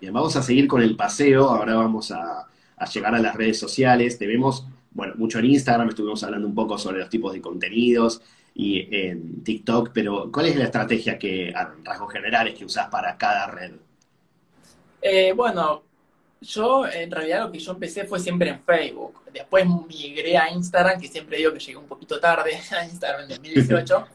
[0.00, 3.58] Bien, vamos a seguir con el paseo, ahora vamos a a llegar a las redes
[3.58, 4.18] sociales.
[4.18, 8.22] Te vemos, bueno, mucho en Instagram, estuvimos hablando un poco sobre los tipos de contenidos
[8.54, 13.16] y en TikTok, pero ¿cuál es la estrategia que, a rasgos generales, que usás para
[13.16, 13.72] cada red?
[15.02, 15.84] Eh, bueno,
[16.40, 19.22] yo en realidad lo que yo empecé fue siempre en Facebook.
[19.32, 23.28] Después migré a Instagram, que siempre digo que llegué un poquito tarde a Instagram en
[23.28, 24.08] 2018.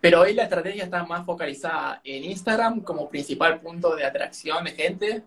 [0.00, 4.72] pero hoy la estrategia está más focalizada en Instagram como principal punto de atracción de
[4.72, 5.22] gente,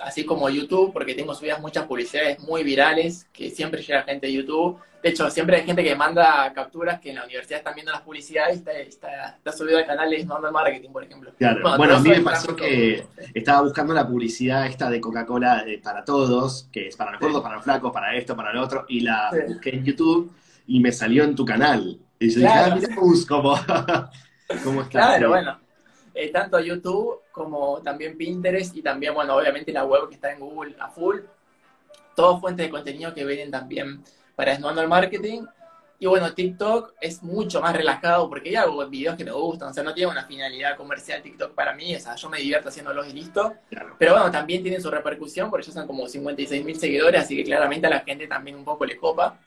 [0.00, 4.32] así como YouTube, porque tengo subidas muchas publicidades muy virales, que siempre llega gente de
[4.32, 4.78] YouTube.
[5.02, 8.02] De hecho, siempre hay gente que manda capturas que en la universidad están viendo las
[8.02, 8.72] publicidades y está,
[9.36, 11.32] está, subido al canal de Normal Marketing, por ejemplo.
[11.38, 15.80] Claro, bueno, a mí me pasó que estaba buscando la publicidad esta de Coca-Cola eh,
[15.82, 18.84] para todos, que es para los gordos, para los flacos, para esto, para lo otro,
[18.88, 20.32] y la busqué en YouTube
[20.66, 21.98] y me salió en tu canal.
[22.18, 22.94] Y yo dije, ah, mira,
[23.26, 23.58] como,
[24.64, 24.90] ¿cómo está?
[24.90, 25.70] Claro, bueno
[26.14, 30.40] eh, tanto YouTube como también Pinterest y también, bueno, obviamente la web que está en
[30.40, 31.20] Google a full.
[32.14, 34.02] Todos fuentes de contenido que vienen también
[34.40, 35.42] para Desnudando el Marketing.
[35.98, 39.74] Y bueno, TikTok es mucho más relajado porque ya hago videos que me gustan, o
[39.74, 43.06] sea, no tiene una finalidad comercial TikTok para mí, o sea, yo me divierto haciéndolos
[43.08, 43.52] y listo.
[43.98, 47.44] Pero bueno, también tiene su repercusión porque ya son como 56 mil seguidores, así que
[47.44, 49.38] claramente a la gente también un poco le copa.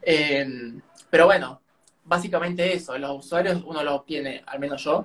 [0.00, 1.60] Eh, pero bueno,
[2.04, 5.04] básicamente eso, los usuarios uno los tiene, al menos yo,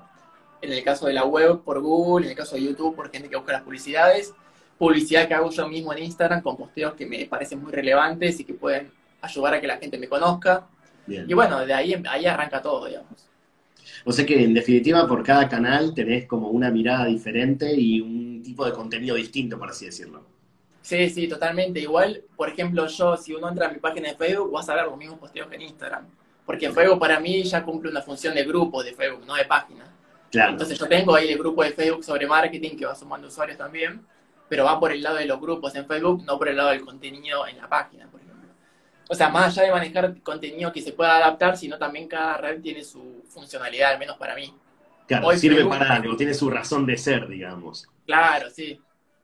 [0.62, 3.28] en el caso de la web por Google, en el caso de YouTube por gente
[3.28, 4.32] que busca las publicidades,
[4.78, 8.44] publicidad que hago yo mismo en Instagram con posteos que me parecen muy relevantes y
[8.44, 10.66] que pueden ayudar a que la gente me conozca.
[11.06, 13.28] Y bueno, de ahí, ahí arranca todo, digamos.
[14.04, 18.42] O sea que en definitiva por cada canal tenés como una mirada diferente y un
[18.42, 20.24] tipo de contenido distinto, por así decirlo.
[20.80, 21.80] Sí, sí, totalmente.
[21.80, 24.86] Igual, por ejemplo, yo, si uno entra a mi página de Facebook, vas a ver
[24.86, 26.06] los mismos posteos que en Instagram.
[26.44, 29.84] Porque Facebook para mí ya cumple una función de grupo de Facebook, no de página.
[30.30, 30.52] Claro.
[30.52, 34.04] Entonces yo tengo ahí el grupo de Facebook sobre marketing que va sumando usuarios también,
[34.48, 36.80] pero va por el lado de los grupos en Facebook, no por el lado del
[36.80, 38.21] contenido en la página, por.
[39.12, 42.62] O sea, más allá de manejar contenido que se pueda adaptar, sino también cada red
[42.62, 44.54] tiene su funcionalidad, al menos para mí.
[45.06, 47.86] Claro, sirve para algo, tiene su razón de ser, digamos.
[48.06, 48.80] Claro, sí.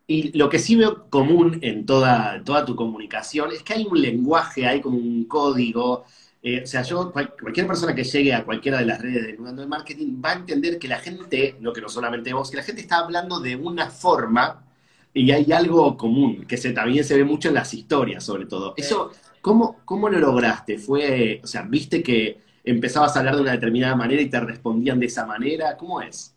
[0.06, 3.98] Y lo que sí veo común en toda, toda tu comunicación es que hay un
[3.98, 6.04] lenguaje, hay como un código.
[6.42, 9.62] Eh, o sea, yo, cualquier persona que llegue a cualquiera de las redes del mundo
[9.62, 12.62] del marketing va a entender que la gente, no que no solamente vos, que la
[12.62, 14.66] gente está hablando de una forma
[15.14, 18.74] y hay algo común, que se, también se ve mucho en las historias, sobre todo.
[18.76, 19.12] Eso,
[19.48, 20.76] ¿cómo, ¿cómo lo lograste?
[20.76, 25.00] Fue, o sea, viste que empezabas a hablar de una determinada manera y te respondían
[25.00, 25.74] de esa manera.
[25.74, 26.36] ¿Cómo es?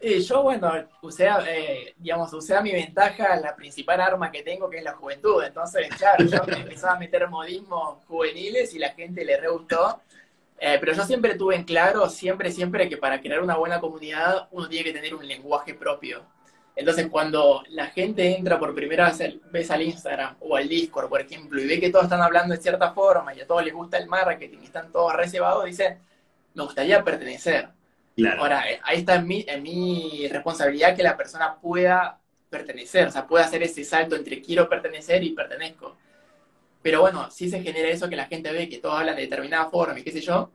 [0.00, 4.68] Eh, yo, bueno, usé, eh, digamos, usé a mi ventaja la principal arma que tengo,
[4.68, 5.44] que es la juventud.
[5.44, 9.46] Entonces, claro, yo me empezaba a meter modismos juveniles y la gente le re.
[10.60, 14.48] Eh, pero yo siempre tuve en claro, siempre, siempre, que para crear una buena comunidad
[14.50, 16.24] uno tiene que tener un lenguaje propio.
[16.78, 19.12] Entonces, cuando la gente entra por primera
[19.50, 22.60] vez al Instagram o al Discord, por ejemplo, y ve que todos están hablando de
[22.60, 25.98] cierta forma y a todos les gusta el marketing y están todos reservados, dicen,
[26.54, 27.68] me gustaría pertenecer.
[28.38, 33.10] Ahora, eh, ahí está en mi, en mi responsabilidad que la persona pueda pertenecer, o
[33.10, 35.96] sea, pueda hacer ese salto entre quiero pertenecer y pertenezco.
[36.80, 39.68] Pero bueno, sí se genera eso que la gente ve que todos hablan de determinada
[39.68, 40.52] forma y qué sé yo,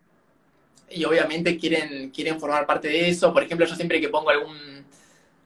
[0.89, 3.33] y obviamente quieren, quieren formar parte de eso.
[3.33, 4.72] Por ejemplo, yo siempre que pongo algún,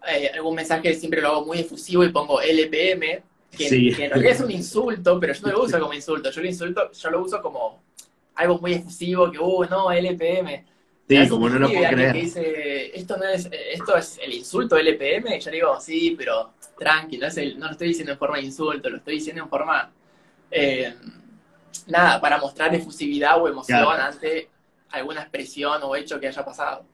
[0.08, 4.34] eh, algún mensaje siempre lo hago muy efusivo y pongo LPM, que, que, en realidad
[4.34, 7.24] es un insulto, pero yo no lo uso como insulto, yo lo, insulto, yo lo
[7.24, 7.82] uso como
[8.36, 10.66] algo muy efusivo, que, uh, no, LPM.
[11.10, 12.14] Sí, como no lo puedo creer.
[12.14, 16.54] Que dice, esto, no es, esto es el insulto LPM, y yo digo, sí, pero
[16.78, 19.92] tranqui, no, no lo estoy diciendo en forma de insulto, lo estoy diciendo en forma,
[20.52, 20.94] eh,
[21.88, 24.50] nada, para mostrar efusividad o emoción ante
[24.92, 26.86] alguna expresión o hecho que haya pasado.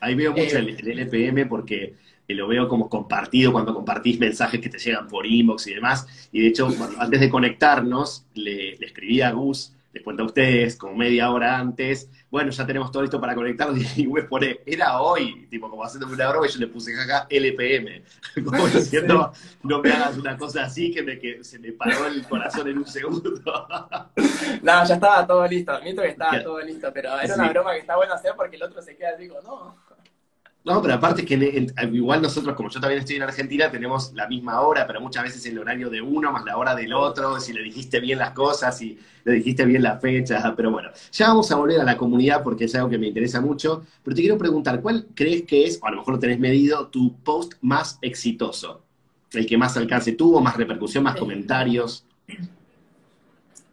[0.00, 1.94] Ahí veo mucho el, eh, LPM porque
[2.28, 6.28] lo veo como compartido cuando compartís mensajes que te llegan por inbox y demás.
[6.32, 10.76] Y de hecho, antes de conectarnos, le, le escribí a Gus les cuento a ustedes,
[10.76, 15.00] como media hora antes, bueno, ya tenemos todo listo para conectarnos, y Wes pone, era
[15.00, 18.02] hoy, tipo, como haciendo una broma, y yo le puse jaja LPM,
[18.44, 19.32] como diciendo,
[19.62, 22.78] no me hagas una cosa así que, me, que se me paró el corazón en
[22.78, 23.32] un segundo.
[24.62, 27.80] no, ya estaba todo listo, admito que estaba todo listo, pero era una broma que
[27.80, 29.91] está bueno hacer porque el otro se queda así, no.
[30.64, 34.28] No, pero aparte es que igual nosotros, como yo también estoy en Argentina, tenemos la
[34.28, 37.52] misma hora, pero muchas veces el horario de uno más la hora del otro, si
[37.52, 41.50] le dijiste bien las cosas, si le dijiste bien la fecha, pero bueno, ya vamos
[41.50, 44.38] a volver a la comunidad porque es algo que me interesa mucho, pero te quiero
[44.38, 47.98] preguntar, ¿cuál crees que es, o a lo mejor lo tenés medido, tu post más
[48.00, 48.82] exitoso?
[49.32, 52.04] El que más alcance tuvo, más repercusión, más comentarios.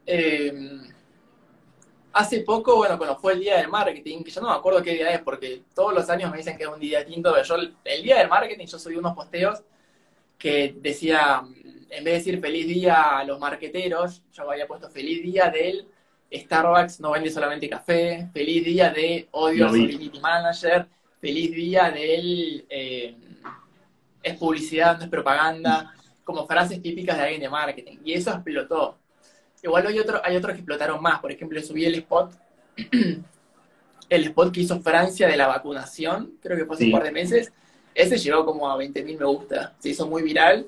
[0.08, 0.89] Eh
[2.14, 4.94] hace poco, bueno, cuando fue el día del marketing, que yo no me acuerdo qué
[4.94, 7.56] día es, porque todos los años me dicen que es un día distinto, pero yo
[7.84, 9.62] el día del marketing yo subí unos posteos
[10.38, 11.42] que decía,
[11.90, 15.88] en vez de decir feliz día a los marqueteros, yo había puesto feliz día del
[16.32, 20.88] Starbucks no vende solamente café, feliz día de odio no Community Manager,
[21.20, 23.16] feliz día del eh,
[24.22, 25.94] es publicidad, no es propaganda,
[26.24, 27.98] como frases típicas de alguien de marketing.
[28.04, 28.98] Y eso explotó.
[29.62, 31.20] Igual hay, otro, hay otros que explotaron más.
[31.20, 32.34] Por ejemplo, subí el spot,
[34.10, 37.12] el spot que hizo Francia de la vacunación, creo que fue hace un par de
[37.12, 37.52] meses.
[37.94, 39.76] Ese llegó como a 20.000 me gusta.
[39.80, 40.68] Se hizo muy viral.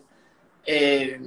[0.65, 1.19] Eh,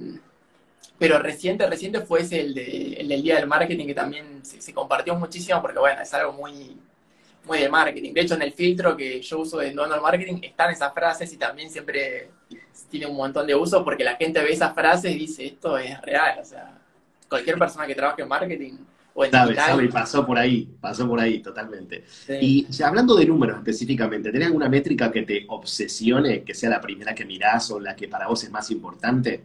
[0.99, 4.73] pero reciente, reciente fue ese el, de, el del Día del Marketing, que también se,
[4.73, 6.77] compartió muchísimo porque, bueno, es algo muy,
[7.45, 8.13] muy de marketing.
[8.13, 11.37] De hecho, en el filtro que yo uso de Donald Marketing están esas frases y
[11.37, 12.31] también siempre
[12.91, 16.01] tiene un montón de uso porque la gente ve esas frases y dice, esto es
[16.03, 16.79] real, o sea,
[17.29, 18.73] cualquier persona que trabaje en marketing
[19.15, 22.05] o en sabe, sabe, pasó por ahí, pasó por ahí totalmente.
[22.29, 27.15] Y hablando de números específicamente, ¿tenés alguna métrica que te obsesione, que sea la primera
[27.15, 29.45] que mirás o la que para vos es más importante?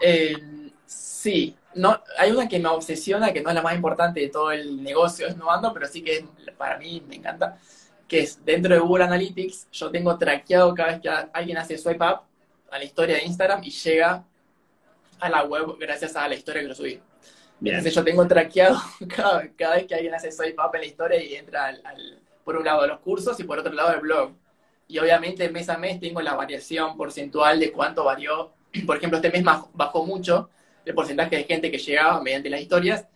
[0.00, 4.28] Eh, sí, no, hay una que me obsesiona, que no es la más importante de
[4.28, 6.24] todo el negocio es Novando, pero sí que
[6.56, 7.58] para mí me encanta,
[8.08, 12.04] que es dentro de Google Analytics, yo tengo traqueado cada vez que alguien hace swipe
[12.04, 12.20] up
[12.70, 14.24] a la historia de Instagram y llega
[15.24, 17.00] a la web gracias a la historia que lo subí.
[17.62, 21.66] Entonces yo tengo traqueado cada, vez que alguien hace up en la historia y entra
[21.66, 24.32] al, por un lado los cursos y por otro lado el blog.
[24.86, 28.52] Y obviamente mes a mes tengo la variación porcentual de cuánto varió.
[28.86, 30.50] Por ejemplo, este mes bajó mucho
[30.84, 33.06] el porcentaje de gente que llegaba mediante las historias,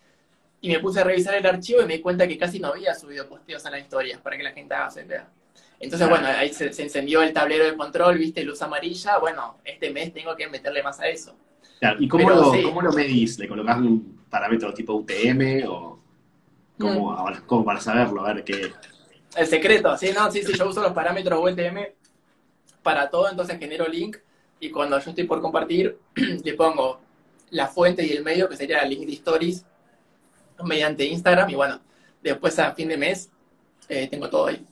[0.60, 2.94] y me puse a revisar el archivo y me di cuenta que casi no había
[2.94, 5.28] subido posteos en las historias para que la gente haga idea.
[5.80, 10.12] Entonces, bueno, ahí se, encendió el tablero de control, viste, luz amarilla, bueno, este mes
[10.12, 11.36] tengo que meterle más a eso.
[11.98, 13.38] ¿Y cómo, lo, cómo lo medís?
[13.38, 15.98] ¿Le colocás un parámetro tipo UTM o
[16.78, 17.46] cómo, mm.
[17.46, 18.24] cómo para saberlo?
[18.24, 18.72] A ver qué...
[19.36, 21.78] El secreto, sí, no, sí, sí, yo uso los parámetros UTM
[22.82, 24.16] para todo, entonces genero link
[24.60, 25.98] y cuando yo estoy por compartir,
[26.44, 27.00] le pongo
[27.50, 29.64] la fuente y el medio, que sería el link de stories,
[30.64, 31.80] mediante Instagram, y bueno,
[32.22, 33.30] después a fin de mes
[33.88, 34.64] eh, tengo todo ahí.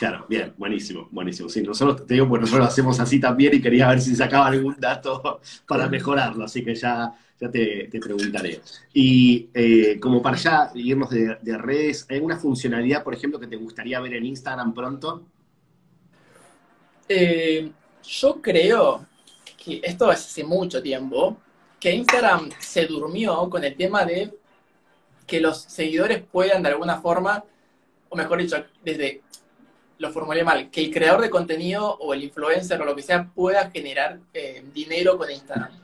[0.00, 1.50] Claro, bien, buenísimo, buenísimo.
[1.50, 4.46] Sí, nosotros te digo, pues nosotros lo hacemos así también y quería ver si sacaba
[4.46, 8.62] algún dato para mejorarlo, así que ya, ya te, preguntaré.
[8.94, 13.46] Y eh, como para ya irnos de, de, redes, ¿hay alguna funcionalidad, por ejemplo, que
[13.46, 15.26] te gustaría ver en Instagram pronto?
[17.06, 17.70] Eh,
[18.02, 19.04] yo creo
[19.62, 21.36] que esto es hace mucho tiempo,
[21.78, 24.32] que Instagram se durmió con el tema de
[25.26, 27.44] que los seguidores puedan de alguna forma,
[28.08, 29.20] o mejor dicho, desde
[30.00, 33.28] lo formulé mal, que el creador de contenido o el influencer o lo que sea
[33.34, 35.78] pueda generar eh, dinero con Instagram.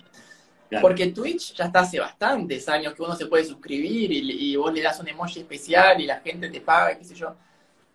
[0.80, 4.80] Porque Twitch ya está hace bastantes años que uno se puede suscribir y, vos le
[4.80, 7.36] das un emoji especial y la gente te paga, qué sé yo.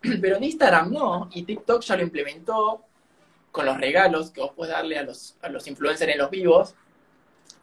[0.00, 2.84] Pero en Instagram no, y TikTok ya lo implementó
[3.50, 6.76] con los regalos que vos puedes darle a los, a los influencers en los vivos.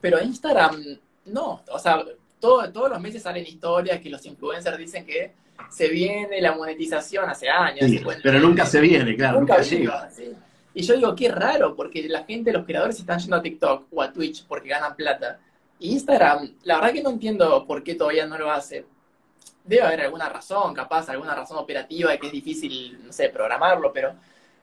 [0.01, 2.03] Pero Instagram no, o sea,
[2.41, 5.33] todo, todos los meses salen historias que los influencers dicen que
[5.69, 7.89] se viene la monetización hace años.
[8.23, 10.09] pero nunca se viene, claro, nunca, llega.
[10.73, 14.01] Y yo digo, qué raro, porque la gente, los creadores están yendo a TikTok o
[14.01, 15.39] a Twitch porque ganan plata.
[15.79, 18.85] Y Instagram, la verdad que no entiendo por qué todavía no lo hace.
[19.63, 23.91] Debe haber alguna razón, capaz, alguna razón operativa de que es difícil, no sé, programarlo,
[23.93, 24.13] pero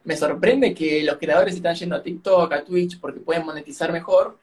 [0.05, 4.39] me sorprende que los creadores están yendo a TikTok, a Twitch, porque pueden monetizar mejor.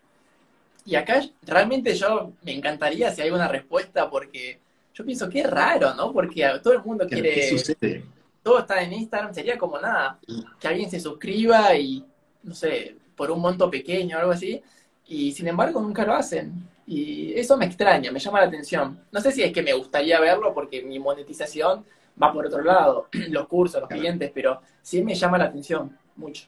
[0.85, 4.59] Y acá realmente yo me encantaría si hay una respuesta, porque
[4.93, 6.11] yo pienso que es raro, ¿no?
[6.13, 7.33] Porque todo el mundo quiere...
[7.33, 8.05] ¿Qué sucede?
[8.41, 10.19] Todo está en Instagram, sería como nada,
[10.59, 12.05] que alguien se suscriba y,
[12.43, 14.61] no sé, por un monto pequeño o algo así,
[15.07, 16.67] y sin embargo nunca lo hacen.
[16.85, 18.99] Y eso me extraña, me llama la atención.
[19.11, 21.85] No sé si es que me gustaría verlo porque mi monetización
[22.21, 26.45] va por otro lado, los cursos, los clientes, pero sí me llama la atención mucho.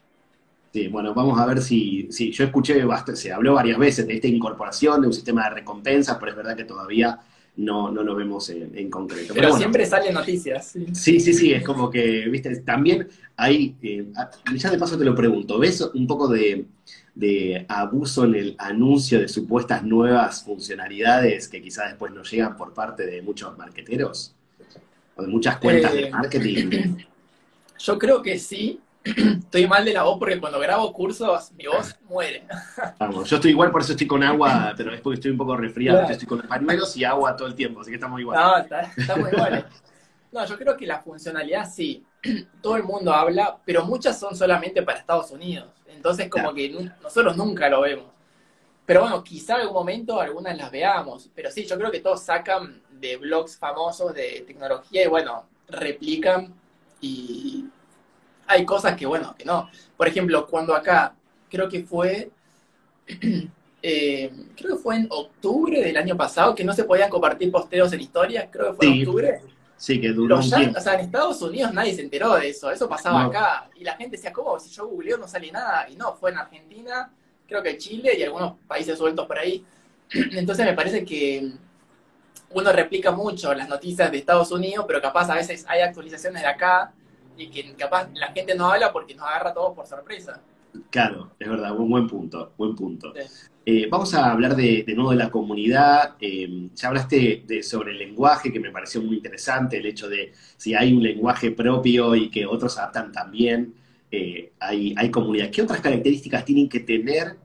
[0.74, 4.28] Sí, bueno, vamos a ver si, si yo escuché, se habló varias veces de esta
[4.28, 7.18] incorporación de un sistema de recompensas, pero es verdad que todavía
[7.58, 9.34] no, no lo vemos en, concreto.
[9.34, 10.76] Pero, siempre salen noticias.
[10.94, 11.20] Sí.
[11.20, 14.08] sí, sí, es como que, viste, también hay, eh,
[14.56, 16.66] ya de paso te lo pregunto, ¿ves un poco de,
[17.70, 23.06] abuso en el anuncio de supuestas nuevas funcionalidades que quizás después no llegan por parte
[23.06, 24.34] de muchos marqueteros?
[25.16, 26.98] O de muchas cuentas de eh, marketing.
[27.80, 28.80] Yo creo que sí,
[29.40, 32.44] estoy mal de la voz porque cuando grabo cursos mi voz muere.
[33.00, 35.56] Vamos, yo estoy igual, por eso estoy con agua, pero es porque estoy un poco
[35.56, 36.10] resfriado.
[36.10, 38.40] Estoy con pañuelos y agua todo el tiempo, así que estamos igual.
[38.40, 39.66] No, estamos iguales.
[40.32, 42.04] No, yo creo que la funcionalidad sí.
[42.62, 45.70] Todo el mundo habla, pero muchas son solamente para Estados Unidos.
[45.88, 48.08] Entonces, como que nosotros nunca lo vemos.
[48.86, 51.30] Pero bueno, quizá en algún momento algunas las veamos.
[51.34, 56.54] Pero sí, yo creo que todos sacan de blogs famosos de tecnología y bueno, replican
[57.00, 57.66] y
[58.48, 59.70] hay cosas que, bueno, que no.
[59.98, 61.16] Por ejemplo, cuando acá,
[61.50, 62.30] creo que fue,
[63.82, 67.92] eh, creo que fue en octubre del año pasado, que no se podían compartir posteos
[67.94, 69.42] en historias, creo que fue en octubre.
[69.78, 72.88] Sí, que duró un O sea, en Estados Unidos nadie se enteró de eso, eso
[72.88, 73.70] pasaba acá.
[73.76, 74.58] Y la gente decía, ¿cómo?
[74.60, 75.90] Si yo googleo no sale nada.
[75.90, 77.12] Y no, fue en Argentina,
[77.46, 79.66] creo que Chile y algunos países sueltos por ahí.
[80.32, 81.52] Entonces me parece que
[82.52, 86.48] uno replica mucho las noticias de Estados Unidos, pero capaz a veces hay actualizaciones de
[86.48, 86.94] acá
[87.38, 90.42] y que capaz la gente no habla porque nos agarra todos por sorpresa.
[90.90, 93.14] Claro, es verdad, un buen punto, buen punto.
[93.66, 96.16] Eh, vamos a hablar de, de, nuevo de la comunidad.
[96.20, 100.34] Eh, ya hablaste de, sobre el lenguaje, que me pareció muy interesante, el hecho de
[100.58, 103.74] si hay un lenguaje propio y que otros adaptan también,
[104.12, 105.50] eh, hay, hay comunidad.
[105.50, 107.38] ¿Qué otras características tienen que tener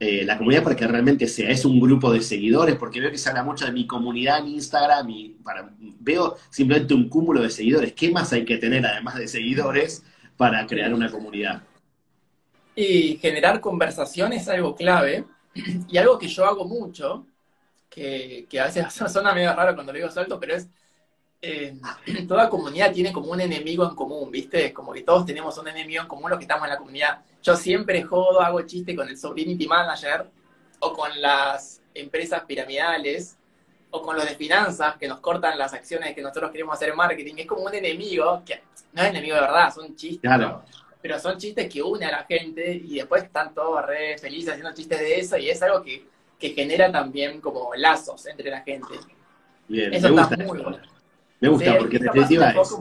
[0.00, 3.18] eh, la comunidad para que realmente sea, es un grupo de seguidores, porque veo que
[3.18, 7.50] se habla mucho de mi comunidad en Instagram y para, veo simplemente un cúmulo de
[7.50, 7.92] seguidores.
[7.94, 10.04] ¿Qué más hay que tener además de seguidores
[10.36, 11.62] para crear una comunidad?
[12.76, 15.24] Y generar conversación es algo clave
[15.88, 17.26] y algo que yo hago mucho,
[17.90, 20.68] que, que a veces suena medio raro cuando lo digo salto, pero es
[21.40, 21.76] eh,
[22.26, 24.72] toda comunidad tiene como un enemigo en común, ¿viste?
[24.72, 27.20] Como que todos tenemos un enemigo en común los que estamos en la comunidad.
[27.42, 30.26] Yo siempre jodo, hago chiste con el Sobrinity Manager
[30.80, 33.36] o con las empresas piramidales
[33.90, 36.96] o con los de finanzas que nos cortan las acciones que nosotros queremos hacer en
[36.96, 37.34] marketing.
[37.38, 38.62] Es como un enemigo que
[38.92, 40.30] no es enemigo de verdad, son chistes.
[41.00, 44.74] Pero son chistes que une a la gente y después están todos re felices haciendo
[44.74, 46.04] chistes de eso y es algo que,
[46.36, 48.94] que genera también como lazos entre la gente.
[49.68, 50.36] Bien, Eso gusta.
[50.38, 50.97] Muy bueno.
[51.40, 52.76] Me gusta porque en definitiva es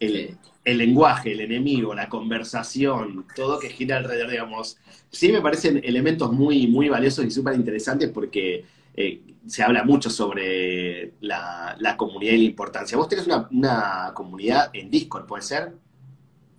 [0.00, 4.78] el, el, lenguaje, el enemigo, la conversación, todo que gira alrededor, digamos.
[5.10, 10.10] Sí me parecen elementos muy, muy valiosos y súper interesantes porque eh, se habla mucho
[10.10, 12.96] sobre la, comunidad y la importancia.
[12.96, 15.72] Vos tenés una, una, comunidad en Discord, ¿puede ser?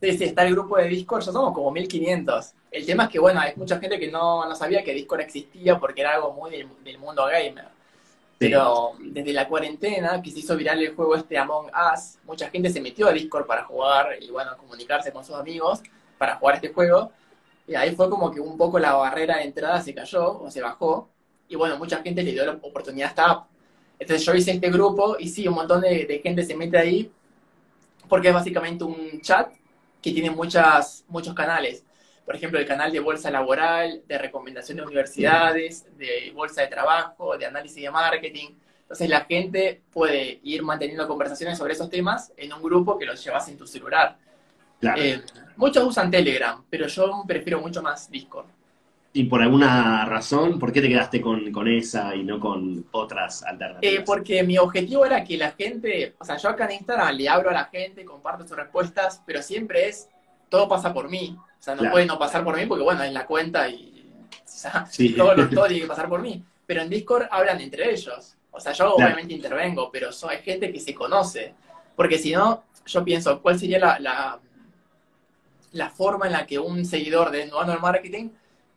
[0.02, 2.54] Sí, sí, está el grupo de Discord, ya somos como 1500.
[2.70, 5.80] El tema es que, bueno, hay mucha gente que no, no sabía que Discord existía
[5.80, 7.66] porque era algo muy del, mundo gamer.
[8.40, 12.70] Pero desde la cuarentena, que se hizo viral el juego este Among Us, mucha gente
[12.70, 15.82] se metió a Discord para jugar y, bueno, comunicarse con sus amigos
[16.18, 17.12] para jugar este juego.
[17.68, 20.62] Y ahí fue como que un poco la barrera de entrada se cayó o se
[20.62, 21.10] bajó
[21.50, 23.48] y bueno, mucha gente le dio la oportunidad a esta app.
[24.00, 27.12] Entonces yo hice este grupo y sí, un montón de, gente se mete ahí
[28.08, 29.52] porque es básicamente un chat
[30.02, 31.84] que tiene muchas, muchos canales.
[32.28, 37.38] Por ejemplo, el canal de bolsa laboral, de recomendación de universidades, de bolsa de trabajo,
[37.38, 38.50] de análisis de marketing.
[38.82, 43.24] Entonces la gente puede ir manteniendo conversaciones sobre esos temas en un grupo que los
[43.24, 44.18] llevas en tu celular.
[44.82, 45.22] Eh,
[45.56, 48.48] muchos usan Telegram, pero yo prefiero mucho más Discord.
[49.14, 54.02] ¿Y por alguna razón, por qué te quedaste con, esa y no con otras alternativas?
[54.02, 57.30] Eh, porque mi objetivo era que la gente, o sea, yo acá en Instagram le
[57.30, 60.10] hablo a la gente, comparto sus respuestas, pero siempre es,
[60.50, 61.38] todo pasa por mí.
[61.60, 64.14] O sea, no puede no pasar por mí porque, bueno, en la cuenta y
[65.16, 66.44] todo, todo tiene que pasar por mí.
[66.66, 68.36] Pero en Discord hablan entre ellos.
[68.52, 71.54] O sea, yo obviamente intervengo, pero hay gente que se conoce.
[71.96, 74.40] Porque si no, yo pienso, ¿cuál sería la, la,
[75.72, 78.30] la forma en la que un seguidor de Nuano Marketing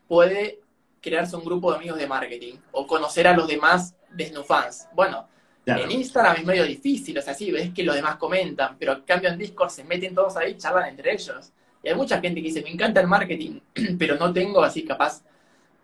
[0.07, 0.61] puede
[1.01, 4.89] crearse un grupo de amigos de marketing o conocer a los demás de fans.
[4.93, 5.29] Bueno,
[5.67, 9.03] en Instagram es medio difícil, o sea, sí, ves que los demás comentan, pero en
[9.03, 11.53] cambio en Discord se meten todos ahí y charlan entre ellos.
[11.83, 13.61] Y hay mucha gente que dice, me encanta el marketing,
[13.99, 15.23] pero no tengo así capaz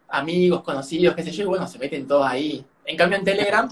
[0.08, 2.64] amigos, conocidos, qué sé yo, y bueno, se meten todos ahí.
[2.84, 3.68] En cambio en Telegram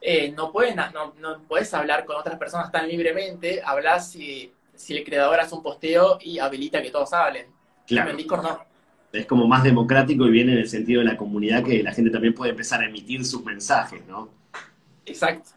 [0.00, 4.96] eh, no, pueden, no, no puedes hablar con otras personas tan libremente, hablas si, si
[4.96, 7.46] el creador hace un posteo y habilita que todos hablen.
[7.86, 8.10] Claro.
[8.10, 8.76] En Discord no
[9.18, 12.10] es como más democrático y viene en el sentido de la comunidad que la gente
[12.10, 14.28] también puede empezar a emitir sus mensajes, ¿no?
[15.04, 15.50] Exacto.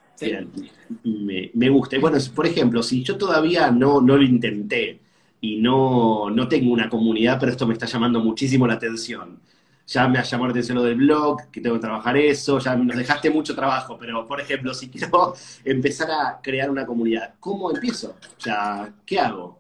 [1.03, 1.95] me, gusta.
[1.95, 4.99] Y bueno, por ejemplo, si yo todavía no, no lo intenté
[5.41, 9.39] y no, no tengo una comunidad, pero esto me está llamando muchísimo la atención.
[9.87, 12.75] Ya me ha llamado la atención lo del blog, que tengo que trabajar eso, ya
[12.75, 15.33] nos dejaste mucho trabajo, pero por ejemplo, si quiero
[15.65, 18.15] empezar a crear una comunidad, ¿cómo empiezo?
[18.37, 19.59] O sea, ¿qué hago?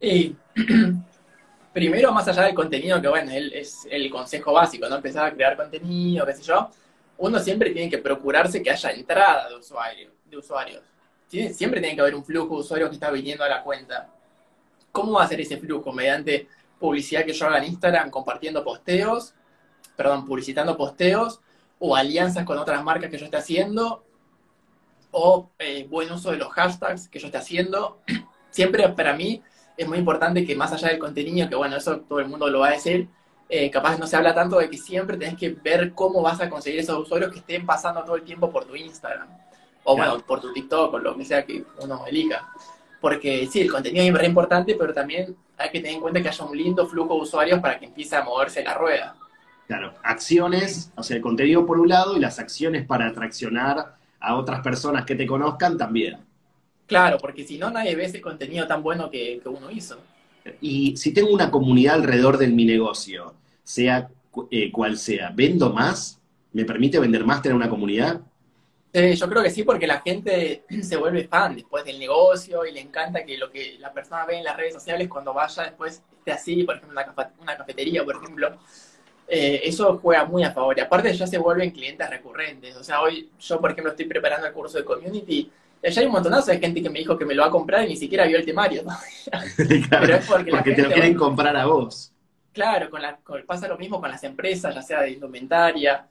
[0.00, 0.36] Y
[1.72, 4.96] primero, más allá del contenido, que bueno, es el consejo básico, ¿no?
[4.96, 6.70] Empezar a crear contenido, qué sé yo,
[7.18, 10.82] uno siempre tiene que procurarse que haya entrada de, usuario, de usuarios.
[11.28, 14.08] Siempre tiene que haber un flujo de usuarios que está viniendo a la cuenta.
[14.92, 15.92] ¿Cómo va a ser ese flujo?
[15.92, 19.34] Mediante publicidad que yo haga en Instagram, compartiendo posteos,
[19.96, 21.40] perdón, publicitando posteos,
[21.78, 24.04] o alianzas con otras marcas que yo esté haciendo,
[25.10, 28.00] o eh, buen uso de los hashtags que yo esté haciendo.
[28.50, 29.42] Siempre para mí
[29.76, 32.60] es muy importante que más allá del contenido, que bueno, eso todo el mundo lo
[32.60, 33.08] va a decir,
[33.48, 36.50] eh, capaz no se habla tanto de que siempre tenés que ver cómo vas a
[36.50, 39.28] conseguir esos usuarios que estén pasando todo el tiempo por tu Instagram.
[39.84, 42.52] O bueno, por tu TikTok, o lo que sea que uno elija.
[43.00, 46.28] Porque sí, el contenido es muy importante, pero también hay que tener en cuenta que
[46.28, 49.16] haya un lindo flujo de usuarios para que empiece a moverse la rueda.
[49.66, 54.34] Claro, acciones, o sea, el contenido por un lado y las acciones para atraccionar a
[54.36, 56.16] otras personas que te conozcan también.
[56.86, 59.98] Claro, porque si no, nadie ve ese contenido tan bueno que, uno hizo.
[60.62, 64.08] Y si tengo una comunidad alrededor de mi negocio, sea
[64.50, 66.18] eh, cual sea, ¿vendo más?
[66.54, 68.22] ¿Me permite vender más tener una comunidad?
[68.92, 72.80] Yo creo que sí, porque la gente se vuelve fan después del negocio y le
[72.80, 76.32] encanta que lo que la persona ve en las redes sociales cuando vaya después esté
[76.32, 78.56] así, por ejemplo, una, una cafetería, por ejemplo.
[79.30, 80.76] Eh, eso juega muy a favor.
[80.78, 82.74] Y aparte ya se vuelven clientes recurrentes.
[82.76, 85.50] O sea, hoy yo, por ejemplo, estoy preparando el curso de community
[85.82, 87.84] ya hay un montonazo de gente que me dijo que me lo va a comprar
[87.84, 88.82] y ni siquiera vio el temario.
[89.56, 92.12] Pero es porque, te lo quieren comprar a vos.
[92.52, 96.06] Claro, con la, pasa lo mismo con las empresas, ya sea de indumentaria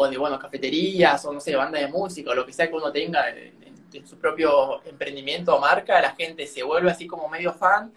[0.00, 2.74] o de, bueno, cafeterías o, no sé, banda de música o lo que sea que
[2.74, 3.60] uno tenga en,
[4.06, 7.92] su propio emprendimiento o marca, la gente se vuelve así como medio fan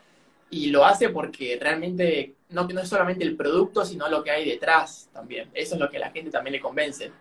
[0.49, 4.43] y lo hace porque realmente no, no es solamente el producto, sino lo que hay
[4.43, 5.49] detrás también.
[5.53, 7.11] Eso es lo que a la gente también le convence.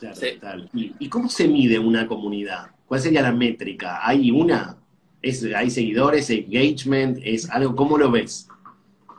[0.00, 2.70] Claro, ¿Y cómo se mide una comunidad?
[2.86, 4.00] ¿Cuál sería la métrica?
[4.06, 4.76] ¿Hay una?
[5.22, 6.30] ¿Es, ¿Hay seguidores?
[6.30, 7.18] ¿Engagement?
[7.22, 7.76] ¿Es algo?
[7.76, 8.48] ¿Cómo lo ves?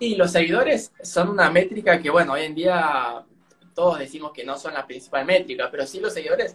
[0.01, 3.26] Y los seguidores son una métrica que, bueno, hoy en día
[3.80, 6.53] todos decimos que no son la principal métrica, pero sí los seguidores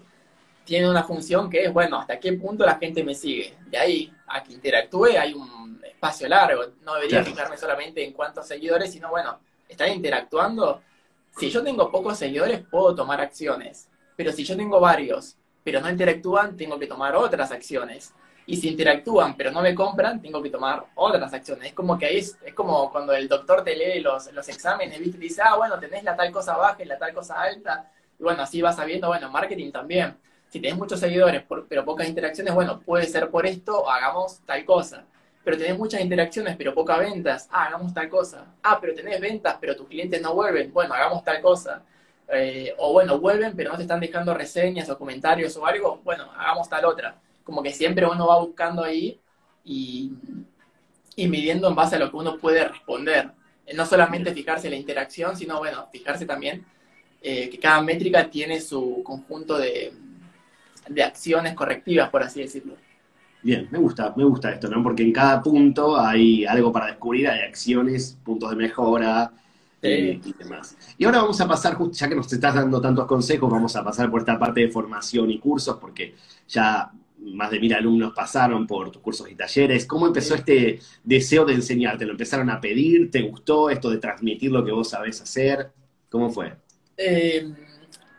[0.63, 3.57] tienen una función que es, bueno, hasta qué punto la gente me sigue.
[3.65, 6.65] De ahí a que interactúe hay un espacio largo.
[6.83, 10.83] No debería fijarme solamente en cuántos seguidores, sino, bueno, están interactuando.
[11.39, 13.89] Si yo tengo pocos seguidores, puedo tomar acciones.
[14.17, 18.13] Pero si yo tengo varios pero no interactúan, tengo que tomar otras acciones.
[18.47, 21.69] Y si interactúan, pero no me compran, tengo que tomar otras acciones.
[21.69, 25.17] Es como que ahí es, como cuando el doctor te lee los, los exámenes, ¿viste?
[25.17, 27.91] Y dice, ah, bueno, tenés la tal cosa baja y la tal cosa alta.
[28.19, 30.17] Y bueno, así vas sabiendo, bueno, marketing también.
[30.49, 35.05] Si tenés muchos seguidores, pero pocas interacciones, bueno, puede ser por esto, hagamos tal cosa.
[35.43, 38.45] Pero tenés muchas interacciones, pero pocas ventas, ah, hagamos tal cosa.
[38.63, 41.83] Ah, pero tenés ventas, pero tus clientes no vuelven, bueno, hagamos tal cosa.
[42.29, 46.31] Eh, o bueno, vuelven, pero no te están dejando reseñas o comentarios o algo, bueno,
[46.37, 49.21] hagamos tal otra como que siempre uno va buscando ahí
[49.65, 50.13] y,
[51.17, 53.31] midiendo en base a lo que uno puede responder.
[53.75, 56.67] No solamente fijarse en la interacción, sino, bueno, fijarse también
[57.23, 59.93] eh, que cada métrica tiene su conjunto de,
[60.89, 62.77] de acciones correctivas, por así decirlo.
[63.43, 64.83] Bien, me gusta, me gusta esto, ¿no?
[64.83, 69.33] Porque en cada punto hay algo para descubrir, hay acciones, puntos de mejora
[69.83, 70.77] eh, y demás.
[70.97, 74.11] Y ahora vamos a pasar, ya que nos estás dando tantos consejos, vamos a pasar
[74.11, 76.15] por esta parte de formación y cursos, porque
[76.49, 76.91] ya
[77.25, 79.87] más de mil alumnos pasaron por tus cursos y talleres.
[79.87, 81.99] ¿Cómo empezó este deseo de enseñar?
[81.99, 83.11] ¿Te lo empezaron a pedir?
[83.11, 85.71] ¿Te gustó esto de transmitir lo que vos sabés hacer?
[86.11, 86.55] ¿Cómo fue?
[86.97, 87.53] Eh,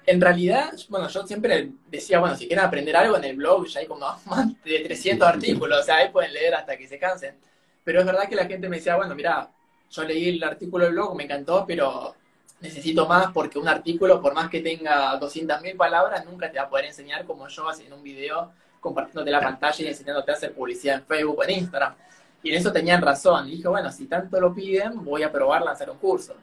[0.05, 3.79] en realidad, bueno, yo siempre decía, bueno, si quieren aprender algo en el blog, ya
[3.79, 7.35] hay como más de 300 artículos, o sea, ahí pueden leer hasta que se cansen.
[7.83, 9.49] Pero es verdad que la gente me decía, bueno, mira,
[9.89, 12.15] yo leí el artículo del blog, me encantó, pero
[12.61, 16.69] necesito más porque un artículo, por más que tenga 200.000 palabras, nunca te va a
[16.69, 18.51] poder enseñar como yo haciendo un video
[18.85, 21.95] compartiéndote la pantalla y enseñándote a hacer publicidad en Facebook en Instagram.
[22.43, 23.47] Y en eso tenían razón.
[23.47, 26.35] Y dije, bueno, si tanto lo piden, voy a probar lanzar un curso.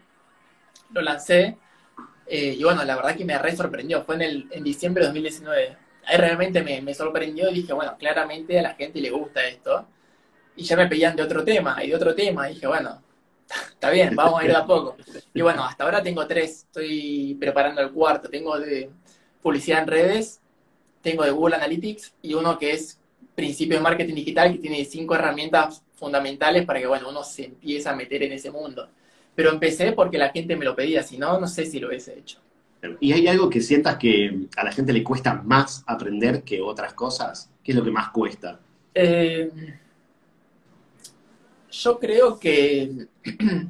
[0.90, 1.56] Lo lancé
[2.26, 4.02] eh, y bueno, la verdad que me re sorprendió.
[4.02, 5.76] Fue en, el, en diciembre de 2019.
[6.06, 9.86] Ahí realmente me, me sorprendió y dije, bueno, claramente a la gente le gusta esto.
[10.56, 12.50] Y ya me pedían de otro tema y de otro tema.
[12.50, 13.00] Y dije, bueno,
[13.70, 14.96] está bien, vamos a ir de a poco.
[15.32, 16.64] Y bueno, hasta ahora tengo tres.
[16.64, 18.28] Estoy preparando el cuarto.
[18.28, 18.90] Tengo de
[19.40, 20.41] publicidad en redes,
[21.02, 22.98] tengo de Google Analytics y uno que es
[23.34, 27.88] principio de marketing digital, que tiene cinco herramientas fundamentales para que, bueno, uno se empiece
[27.88, 28.88] a meter en ese mundo.
[29.34, 32.18] Pero empecé porque la gente me lo pedía, si no, no sé si lo hubiese
[32.18, 32.38] hecho.
[33.00, 36.94] ¿Y hay algo que sientas que a la gente le cuesta más aprender que otras
[36.94, 37.48] cosas?
[37.62, 38.58] ¿Qué es lo que más cuesta?
[38.94, 39.50] Eh,
[41.70, 43.06] yo creo que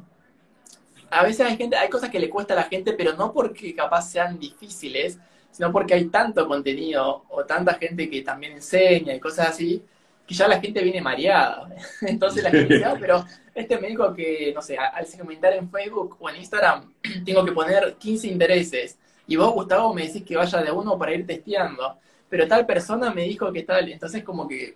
[1.11, 3.73] a veces hay gente, hay cosas que le cuesta a la gente, pero no porque
[3.75, 5.19] capaz sean difíciles,
[5.53, 9.81] sino porque hay tanto contenido o tanta gente que también enseña y cosas así,
[10.27, 11.69] que ya la gente viene mareada.
[12.01, 13.23] Entonces la gente dice, ah, pero
[13.53, 16.91] este me dijo que, no sé, al segmentar en Facebook o en Instagram,
[17.25, 18.97] tengo que poner 15 intereses.
[19.27, 21.99] Y vos, Gustavo, me decís que vaya de uno para ir testeando.
[22.27, 23.89] Pero tal persona me dijo que tal.
[23.89, 24.75] Entonces como que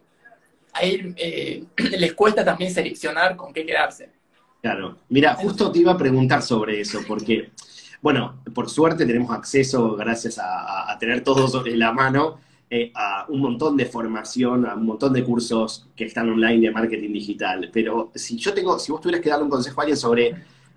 [0.74, 1.64] ahí eh,
[1.98, 4.12] les cuesta también seleccionar con qué quedarse.
[4.62, 4.98] Claro.
[5.10, 7.50] Mira, justo te iba a preguntar sobre eso, porque
[8.02, 12.40] bueno, por suerte tenemos acceso, gracias a, tener todo sobre la mano,
[12.70, 16.72] eh, a un montón de formación, a un montón de cursos que están online de
[16.72, 17.70] marketing digital.
[17.72, 20.36] Pero si yo tengo, si vos tuvieras que darle un consejo a alguien sobre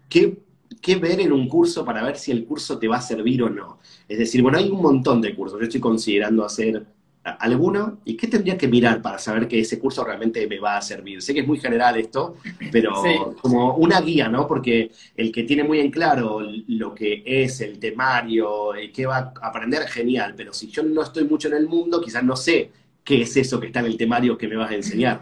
[0.09, 0.39] qué,
[0.81, 3.51] qué ver en un curso para ver si el curso te va a servir o
[3.51, 3.79] no.
[4.09, 5.59] Es decir, bueno, hay un montón de cursos.
[5.59, 6.85] Yo estoy considerando hacer
[7.23, 10.83] alguno y qué tendría que mirar para saber que ese curso realmente me va a
[10.83, 11.21] servir.
[11.21, 12.37] Sé que es muy general esto,
[12.71, 14.47] pero como una guía, ¿no?
[14.47, 19.33] Porque el que tiene muy en claro lo que es el temario, y qué va
[19.41, 22.71] a aprender, genial, pero si yo no estoy mucho en el mundo, quizás no sé
[23.05, 25.21] qué es eso que está en el temario que me vas a enseñar.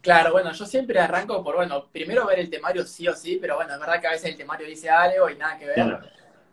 [0.00, 3.56] Claro, bueno, yo siempre arranco por, bueno, primero ver el temario sí o sí, pero
[3.56, 5.98] bueno, es verdad que a veces el temario dice algo y nada que ver.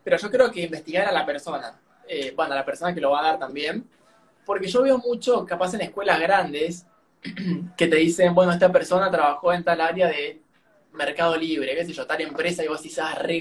[0.04, 3.10] Pero yo creo que investigar a la persona, eh, bueno, a la persona que lo
[3.10, 3.88] va a dar también,
[4.44, 6.86] porque yo veo mucho, capaz en escuelas grandes,
[7.76, 10.40] que te dicen, bueno, esta persona trabajó en tal área de
[10.92, 13.40] mercado libre, qué sé yo, tal empresa, y vos decís, ah, re.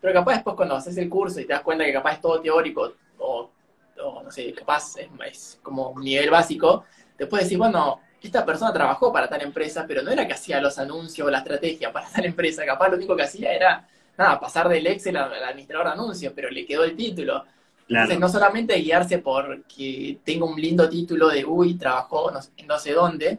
[0.00, 2.40] Pero capaz después cuando haces el curso y te das cuenta que capaz es todo
[2.40, 3.50] teórico, o,
[3.96, 6.84] no sé, capaz es, como un nivel básico,
[7.18, 10.78] después decís, bueno, esta persona trabajó para tal empresa, pero no era que hacía los
[10.78, 13.86] anuncios o la estrategia para tal empresa, capaz lo único que hacía era,
[14.16, 17.44] nada, pasar del Excel al administrador de anuncios, pero le quedó el título
[17.90, 22.92] no solamente guiarse porque tengo un lindo título de, uy, trabajó no, en no sé
[22.92, 23.38] dónde,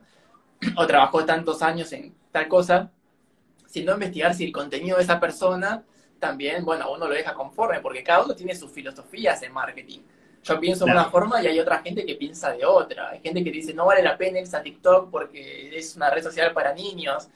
[0.76, 2.92] o trabajó tantos años en tal cosa,
[3.66, 5.84] sino investigar si el contenido de esa persona
[6.20, 10.00] también, bueno, uno lo deja conforme, porque cada uno tiene sus filosofías en marketing.
[10.44, 13.10] Yo pienso de una forma y hay otra gente que piensa de otra.
[13.10, 16.24] Hay gente que dice, no vale la pena irse a TikTok porque es una red
[16.24, 17.28] social para niños.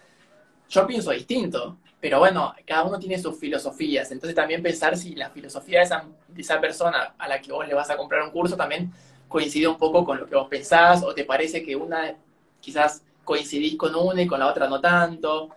[0.69, 1.77] Yo pienso distinto.
[2.05, 6.05] Pero bueno, cada uno tiene sus filosofías, entonces también pensar si la filosofía de esa,
[6.27, 8.91] de esa persona a la que vos le vas a comprar un curso también
[9.27, 12.15] coincide un poco con lo que vos pensás o te parece que una
[12.61, 15.49] quizás coincidís con una y con la otra no tanto,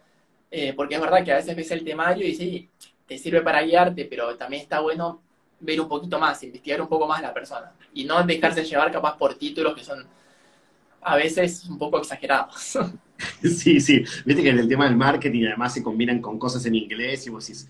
[0.50, 2.70] eh, porque es verdad que a veces ves el temario y sí,
[3.06, 5.20] te sirve para guiarte, pero también está bueno
[5.60, 7.74] ver un poquito más, investigar un poco más la persona.
[7.92, 10.02] Y no dejarse llevar capaz por títulos que son
[11.00, 12.78] a veces un poco exagerados.
[13.42, 14.04] Sí, sí.
[14.24, 17.30] Viste que en el tema del marketing además se combinan con cosas en inglés y
[17.30, 17.68] vos decís,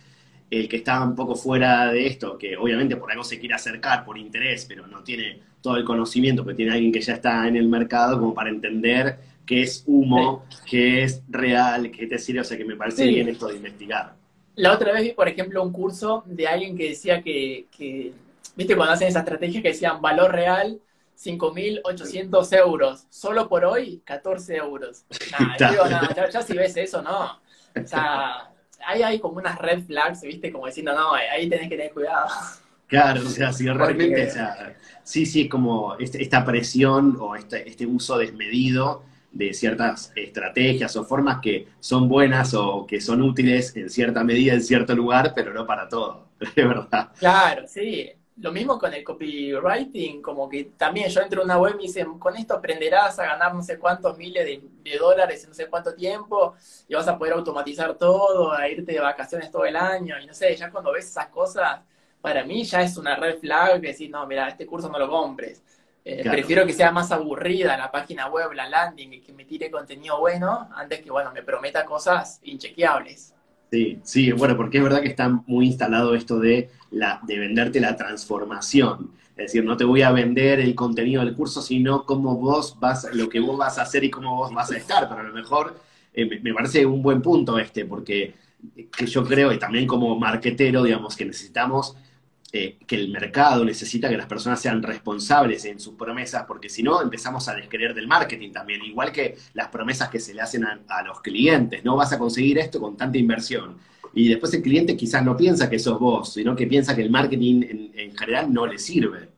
[0.50, 4.04] el que está un poco fuera de esto, que obviamente por algo se quiere acercar
[4.04, 7.56] por interés, pero no tiene todo el conocimiento que tiene alguien que ya está en
[7.56, 12.44] el mercado como para entender qué es humo, qué es real, qué te sirve, o
[12.44, 14.14] sea que me parece bien esto de investigar.
[14.54, 18.12] La otra vez vi, por ejemplo, un curso de alguien que decía que, que
[18.56, 20.80] viste, cuando hacen esa estrategia que decían valor real,
[21.18, 23.06] 5.800 euros.
[23.10, 25.04] Solo por hoy, 14 euros.
[25.58, 27.40] ya, si ves eso, no.
[27.74, 28.50] O sea,
[28.86, 30.52] ahí hay como unas red flags, ¿viste?
[30.52, 32.28] Como diciendo, no, ahí tenés que tener cuidado.
[32.86, 37.36] Claro, o sea, si realmente, o sea, sí, sí, es como este, esta presión o
[37.36, 43.20] este, este uso desmedido de ciertas estrategias o formas que son buenas o que son
[43.20, 47.10] útiles en cierta medida en cierto lugar, pero no para todo, de verdad.
[47.18, 48.10] Claro, sí.
[48.40, 51.82] Lo mismo con el copywriting, como que también yo entro a una web y me
[51.82, 55.66] dicen, con esto aprenderás a ganar no sé cuántos miles de, dólares en no sé
[55.66, 56.54] cuánto tiempo
[56.88, 60.32] y vas a poder automatizar todo, a irte de vacaciones todo el año y no
[60.32, 61.80] sé, ya cuando ves esas cosas,
[62.20, 65.08] para mí ya es una red flag que decir, no, mira, este curso no lo
[65.08, 65.62] compres.
[66.04, 69.70] Eh, prefiero que sea más aburrida la página web, la landing, y que me tire
[69.70, 73.34] contenido bueno, antes que, bueno, me prometa cosas inchequeables.
[73.70, 77.80] Sí, sí, bueno, porque es verdad que está muy instalado esto de, la, de venderte
[77.80, 79.10] la transformación.
[79.36, 83.06] Es decir, no te voy a vender el contenido del curso, sino cómo vos vas,
[83.12, 85.08] lo que vos vas a hacer y cómo vos vas a estar.
[85.08, 85.78] Pero a lo mejor
[86.14, 88.34] eh, me parece un buen punto este, porque
[88.96, 91.94] que yo creo, y también como marquetero, digamos, que necesitamos
[92.50, 96.82] eh, que el mercado necesita que las personas sean responsables en sus promesas, porque si
[96.82, 100.64] no empezamos a descreer del marketing también, igual que las promesas que se le hacen
[100.64, 103.76] a, los clientes, no vas a conseguir esto con tanta inversión.
[104.14, 107.10] Y después el cliente quizás no piensa que sos vos, sino que piensa que el
[107.10, 109.28] marketing en, general no le sirve.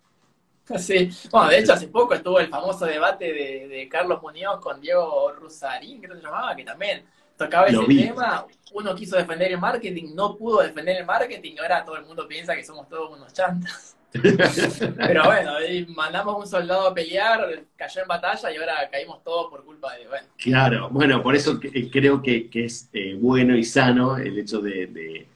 [0.78, 5.32] Sí, bueno, de hecho hace poco estuvo el famoso debate de, Carlos Muñoz con Diego
[5.32, 7.02] Rusarín, que se llamaba, que también
[7.40, 11.96] tocaba ese tema, uno quiso defender el marketing, no pudo defender el marketing, ahora todo
[11.96, 13.96] el mundo piensa que somos todos unos chantas.
[14.12, 15.52] Pero bueno,
[15.94, 20.06] mandamos un soldado a pelear, cayó en batalla y ahora caímos todos por culpa de,
[20.06, 20.26] bueno.
[20.36, 25.26] Claro, bueno, por eso creo que, es eh, bueno y sano el hecho de,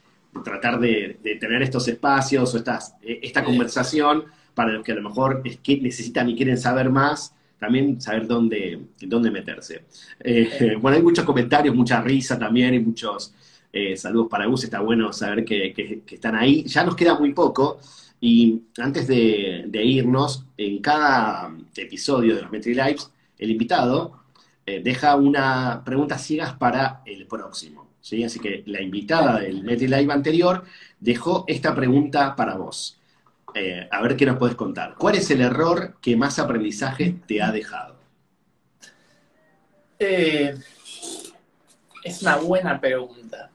[0.44, 4.24] tratar de, tener estos espacios o estas, eh, esta conversación
[4.54, 7.34] para los que a lo mejor es que necesitan y quieren saber más
[7.64, 9.84] también saber dónde, dónde meterse.
[10.20, 13.32] Eh, bueno, hay muchos comentarios, mucha risa también y muchos
[13.72, 14.64] eh, saludos para Gus.
[14.64, 16.64] Está bueno saber que, están ahí.
[16.64, 17.78] Ya nos queda muy poco.
[18.20, 24.20] Y antes de, irnos, en cada episodio de los Metri Lives, el invitado
[24.66, 27.88] eh, deja una pregunta ciegas para el próximo.
[28.00, 28.24] ¿sí?
[28.24, 30.64] Así que la invitada del Metri Live anterior
[31.00, 32.98] dejó esta pregunta para vos.
[33.54, 34.94] Eh, a ver qué nos puedes contar.
[34.96, 37.96] ¿Cuál es el error que más aprendizaje te ha dejado?
[39.98, 40.54] Eh,
[42.02, 43.50] es una buena pregunta.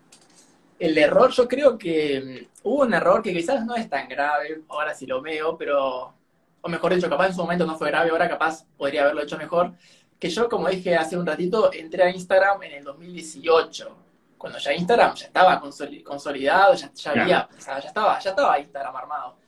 [0.80, 4.62] El error, yo creo que mm, hubo un error que quizás no es tan grave,
[4.70, 6.14] ahora sí lo veo, pero,
[6.62, 9.38] o mejor dicho, capaz en su momento no fue grave, ahora capaz podría haberlo hecho
[9.38, 9.74] mejor.
[10.18, 13.98] Que yo, como dije hace un ratito, entré a Instagram en el 2018
[14.40, 19.39] cuando ya Instagram ya estaba consolidado, ya, había, ya estaba, ya estaba Instagram armado.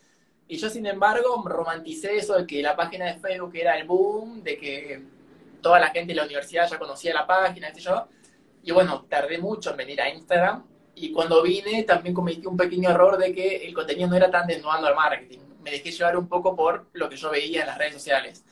[0.51, 4.43] Y yo, sin embargo, romanticé eso de que la página de Facebook era el boom,
[4.43, 5.01] de que
[5.61, 8.09] toda la gente de la universidad ya conocía la página, qué yo.
[8.61, 10.65] Y bueno, tardé mucho en venir a Instagram.
[10.93, 14.45] Y cuando vine, también cometí un pequeño error de que el contenido no era tan
[14.45, 15.39] desnudando al marketing.
[15.63, 18.43] Me dejé llevar un poco por lo que yo veía en las redes sociales.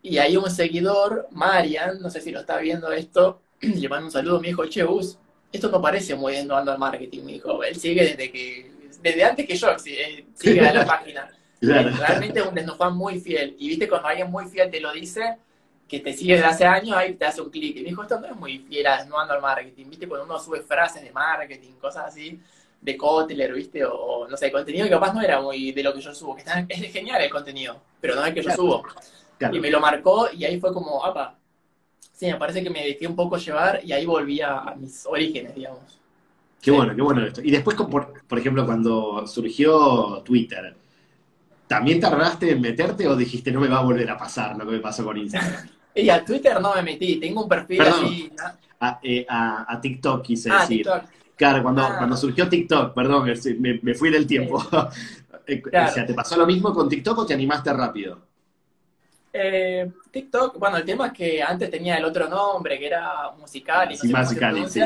[0.00, 4.12] Y hay un seguidor, Marian, no sé si lo está viendo esto, le mando un
[4.12, 5.18] saludo, me dijo, che, Bus,
[5.52, 7.62] esto no parece muy desnudando al marketing, me dijo.
[7.62, 8.73] Él sigue desde que
[9.04, 11.30] desde antes que yo eh, siga la página.
[11.60, 13.54] Realmente es un desnofan muy fiel.
[13.58, 15.36] Y viste, cuando alguien muy fiel te lo dice,
[15.86, 17.76] que te sigue desde hace años, ahí te hace un clic.
[17.76, 19.90] Y me dijo, esto no es muy fiel no ando al marketing.
[19.90, 22.40] Viste, cuando uno sube frases de marketing, cosas así,
[22.80, 26.00] de Kotler, viste, o, no sé, contenido que capaz no era muy de lo que
[26.00, 26.34] yo subo.
[26.34, 28.84] Que es genial el contenido, pero no es que yo subo.
[29.52, 31.36] Y me lo marcó y ahí fue como, apa.
[32.10, 35.54] Sí, me parece que me dejé un poco llevar y ahí volví a mis orígenes,
[35.54, 36.00] digamos.
[36.64, 37.42] Qué bueno, qué bueno esto.
[37.44, 40.74] Y después, por, por ejemplo, cuando surgió Twitter,
[41.66, 44.72] ¿también tardaste en meterte o dijiste no me va a volver a pasar lo que
[44.72, 45.68] me pasó con Instagram?
[45.94, 48.32] y a Twitter no me metí, tengo un perfil así.
[49.02, 50.88] Eh, a, TikTok quise ah, decir.
[51.36, 51.96] Claro, cuando, ah.
[51.98, 53.30] cuando surgió TikTok, perdón,
[53.82, 54.64] me, fui del tiempo.
[55.46, 58.18] Eh, o sea, ¿te pasó lo mismo con TikTok o te animaste rápido?
[59.30, 63.92] Eh, TikTok, bueno, el tema es que antes tenía el otro nombre, que era musical
[63.92, 64.80] y no sí,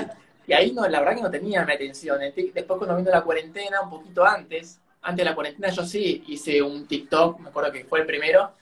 [0.49, 2.19] y ahí no, la verdad que no tenía mi atención.
[2.21, 6.63] Después cuando vino la cuarentena, un poquito antes, antes de la cuarentena yo sí hice
[6.63, 8.53] un TikTok, me acuerdo que fue el primero,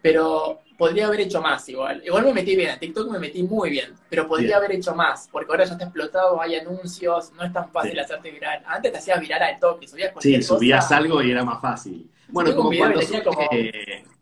[0.00, 2.02] pero podría haber hecho más igual.
[2.06, 5.28] Igual me metí bien, en TikTok me metí muy bien, pero podría haber hecho más,
[5.30, 8.62] porque ahora ya está explotado, hay anuncios, no es tan fácil hacerte viral.
[8.66, 12.10] Antes te hacías viral al toque, subías cualquier Sí, subías algo y era más fácil.
[12.28, 13.00] Bueno, como cuando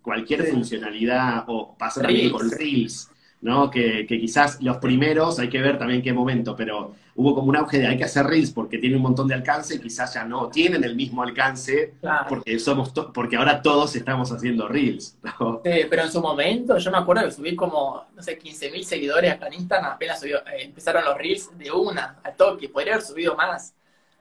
[0.03, 3.09] cualquier funcionalidad, o pasa también con Reels,
[3.41, 3.71] ¿no?
[3.71, 7.79] Que, quizás los primeros, hay que ver también qué momento, pero hubo como un auge
[7.79, 10.49] de hay que hacer reels porque tiene un montón de alcance y quizás ya no
[10.49, 11.95] tienen el mismo alcance
[12.29, 15.17] porque somos porque ahora todos estamos haciendo reels.
[15.65, 19.33] Sí, pero en su momento yo me acuerdo que subí como, no sé, 15.000 seguidores
[19.33, 23.07] acá en Instagram, apenas subió, eh, empezaron los reels de una a toque, podría haber
[23.07, 23.75] subido más.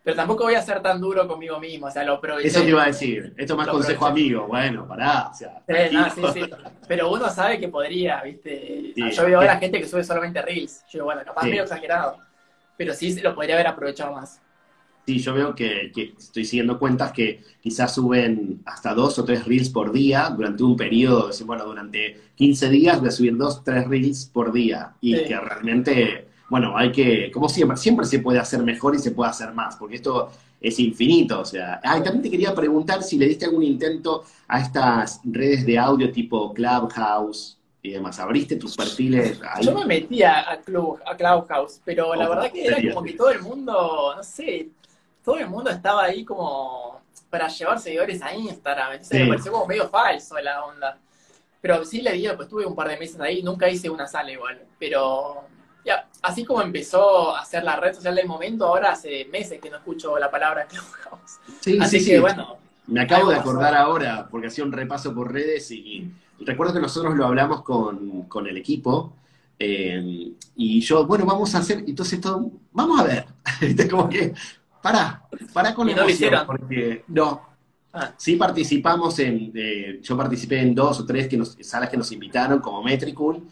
[0.04, 2.50] Pero tampoco voy a ser tan duro conmigo mismo, o sea, lo aproveché.
[2.50, 5.62] Eso te iba a decir, esto más consejo amigo, bueno, pará, o sea.
[5.66, 6.50] Sí, no, sí, sí.
[6.90, 8.94] Pero uno sabe que podría, ¿viste?
[8.96, 10.82] yo veo ahora gente que sube solamente Reels.
[10.90, 12.18] Yo digo, bueno, capaz medio exagerado.
[12.78, 14.42] Pero sí lo podría haber aprovechado más.
[15.06, 19.70] Sí, yo veo que, estoy siguiendo cuentas que quizás suben hasta dos o tres reels
[19.70, 24.26] por día durante un periodo, bueno, durante 15 días voy a subir dos, tres reels
[24.26, 28.94] por día y que realmente bueno, hay que, como siempre, siempre se puede hacer mejor
[28.94, 30.30] y se puede hacer más, porque esto
[30.62, 31.82] es infinito, o sea.
[31.84, 36.12] Ah, también te quería preguntar si le diste algún intento a estas redes de audio
[36.12, 38.18] tipo Clubhouse y demás.
[38.20, 39.66] ¿Abriste tus perfiles ahí?
[39.66, 43.30] Yo me metía a, Club, a Clubhouse, pero la verdad que era como que todo
[43.30, 44.70] el mundo, no sé,
[45.24, 48.94] todo el mundo estaba ahí como para llevar seguidores a Instagram.
[48.94, 50.98] Entonces me pareció como medio falso la onda.
[51.60, 54.32] Pero sí le di, pues tuve un par de meses ahí, nunca hice una sala
[54.32, 55.46] igual, pero
[55.86, 59.70] ya, así como empezó a ser la red social del momento, ahora hace meses que
[59.70, 61.40] no escucho la palabra Clubhouse.
[61.62, 62.58] Sí, así que bueno.
[62.86, 67.16] Me acabo de acordar ahora, porque hacía un repaso por redes y, recuerdo que nosotros
[67.16, 69.14] lo hablamos con, el equipo.
[69.58, 73.26] Eh, y yo, bueno, vamos a hacer, entonces todo, vamos a ver.
[73.90, 74.34] como que,
[74.82, 75.24] para,
[75.54, 77.54] para con la emoción, porque no.
[77.96, 78.12] Ah.
[78.18, 82.12] Sí participamos en, eh, yo participé en dos o tres que nos, salas que nos
[82.12, 83.44] invitaron como Metricool,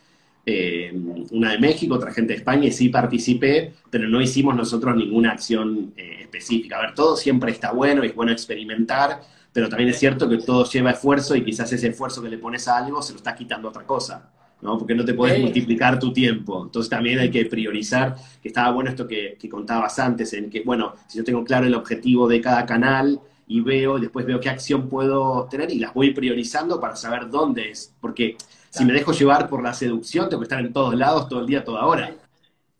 [0.43, 0.91] eh,
[1.29, 5.33] una de México, otra gente de España, y sí participé, pero no hicimos nosotros ninguna
[5.33, 6.79] acción específica.
[6.79, 9.21] A ver, todo siempre está bueno y es bueno experimentar,
[9.53, 12.67] pero también es cierto que todo lleva esfuerzo y quizás ese esfuerzo que le pones
[12.67, 14.29] a algo se lo está quitando a otra cosa.
[14.61, 14.77] ¿no?
[14.77, 16.63] Porque no te puedes multiplicar tu tiempo.
[16.63, 20.61] Entonces también hay que priorizar, que estaba bueno esto que, que, contabas antes, en que,
[20.61, 24.49] bueno, si yo tengo claro el objetivo de cada canal y veo, después veo qué
[24.49, 27.93] acción puedo tener y las voy priorizando para saber dónde es.
[27.99, 28.37] Porque
[28.69, 31.47] si me dejo llevar por la seducción, tengo que estar en todos lados, todo el
[31.47, 32.15] día, toda hora.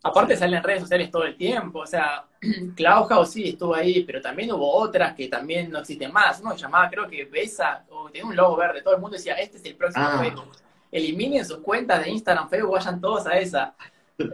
[0.04, 2.26] Aparte salen en redes sociales todo el tiempo, o sea,
[2.76, 6.56] Clubhouse sí estuvo ahí, pero también hubo otras que también no existen más, ¿no?
[6.56, 9.66] Llamaba, creo que Besa, o tenía un logo verde, todo el mundo decía, este es
[9.66, 10.20] el próximo ah.
[10.20, 10.52] Facebook.
[10.92, 13.76] Eliminen sus cuentas de Instagram, Facebook, vayan todos a esa.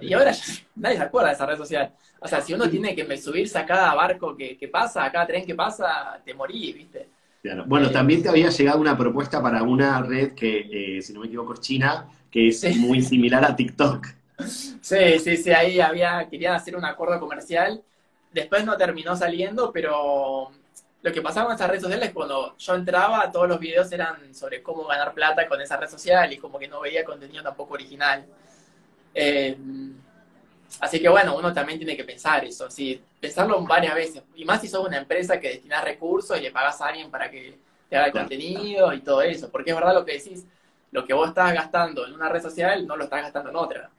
[0.01, 0.31] Y ahora
[0.75, 1.93] nadie se acuerda de esa red social.
[2.19, 5.27] O sea, si uno tiene que subirse a cada barco que, que pasa, a cada
[5.27, 7.09] tren que pasa, te morís, ¿viste?
[7.65, 11.27] Bueno, también te había llegado una propuesta para una red que, eh, si no me
[11.27, 14.07] equivoco, es China, que es muy similar a TikTok.
[14.81, 17.83] Sí, sí, sí, ahí había, querían hacer un acuerdo comercial.
[18.31, 20.51] Después no terminó saliendo, pero
[21.01, 24.33] lo que pasaba con esa red social es cuando yo entraba, todos los videos eran
[24.33, 27.73] sobre cómo ganar plata con esa red social y como que no veía contenido tampoco
[27.75, 28.25] original.
[29.13, 29.57] Eh,
[30.81, 34.23] Así que bueno, uno también tiene que pensar eso, sí, pensarlo varias veces.
[34.35, 37.31] Y más si sos una empresa que destina recursos y le pagas a alguien para
[37.31, 37.57] que
[37.89, 39.49] te haga el contenido y todo eso.
[39.51, 40.45] Porque es verdad lo que decís,
[40.91, 43.91] lo que vos estás gastando en una red social no lo estás gastando en otra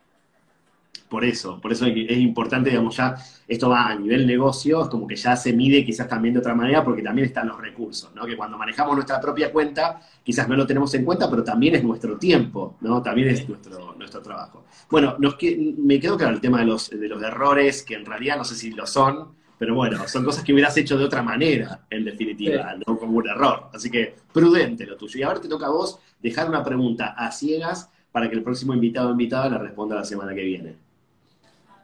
[1.08, 5.06] por eso, por eso es importante, digamos, ya esto va a nivel negocio, es como
[5.06, 8.26] que ya se mide quizás también de otra manera, porque también están los recursos, ¿no?
[8.26, 11.84] Que cuando manejamos nuestra propia cuenta, quizás no lo tenemos en cuenta, pero también es
[11.84, 13.02] nuestro tiempo, ¿no?
[13.02, 14.64] También es nuestro, nuestro trabajo.
[14.90, 15.36] Bueno, nos
[15.78, 18.54] me quedo claro el tema de los, de los errores, que en realidad no sé
[18.54, 22.74] si lo son, pero bueno, son cosas que hubieras hecho de otra manera, en definitiva,
[22.86, 23.68] no como un error.
[23.74, 25.18] Así que prudente lo tuyo.
[25.18, 28.72] Y ahora te toca a vos dejar una pregunta a ciegas para que el próximo
[28.72, 30.76] invitado o invitada la responda la semana que viene.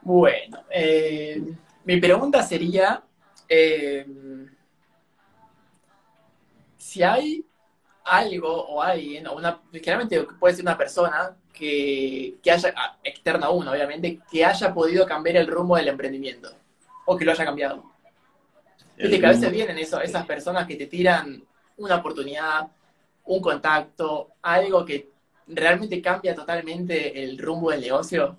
[0.05, 1.43] Bueno, eh,
[1.85, 3.03] mi pregunta sería,
[3.49, 4.07] eh,
[6.77, 7.43] si hay
[8.05, 13.51] algo o alguien, o una, generalmente puede ser una persona que, haya, ah, externa a
[13.51, 16.51] uno obviamente, que haya podido cambiar el rumbo del emprendimiento,
[17.07, 17.85] o que lo haya cambiado.
[18.99, 21.43] Viste que a veces vienen eso, esas personas que te tiran
[21.79, 22.69] una oportunidad,
[23.25, 25.11] un contacto, algo que
[25.47, 28.37] realmente cambia totalmente el rumbo del negocio.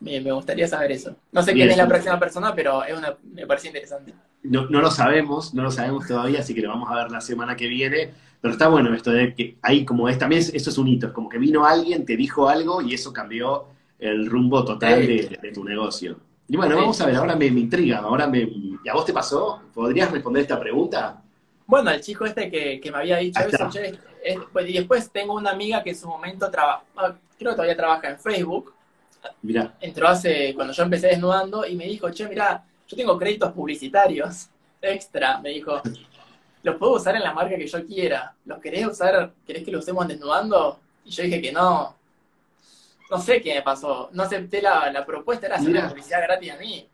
[0.00, 1.16] Me, gustaría saber eso.
[1.32, 4.14] No sé quién es la próxima persona, pero es una, me parece interesante.
[4.42, 7.56] No, lo sabemos, no lo sabemos todavía, así que lo vamos a ver la semana
[7.56, 8.10] que viene.
[8.40, 11.12] Pero está bueno esto de que hay como es, también eso es un hito, es
[11.12, 13.66] como que vino alguien, te dijo algo y eso cambió
[13.98, 16.16] el rumbo total de, tu negocio.
[16.46, 19.60] Y bueno, vamos a ver, ahora me, intriga, ahora me, ¿y a vos te pasó?
[19.74, 21.20] ¿Podrías responder esta pregunta?
[21.66, 24.72] Bueno, el chico este que, que me había dicho Ahí eso, che, es- pues, y
[24.74, 28.72] después tengo una amiga que en su momento trabaja, creo que todavía trabaja en Facebook,
[29.80, 34.48] Entró hace, cuando yo empecé desnudando, y me dijo, che, mira, yo tengo créditos publicitarios
[34.80, 35.80] extra, me dijo,
[36.62, 39.78] los puedo usar en la marca que yo quiera, ¿los querés usar, querés que lo
[39.78, 40.80] usemos en desnudando?
[41.04, 41.96] Y yo dije que no,
[43.10, 45.80] no sé qué me pasó, no acepté la, la propuesta, era hacer Mira.
[45.80, 46.88] una publicidad gratis a mí,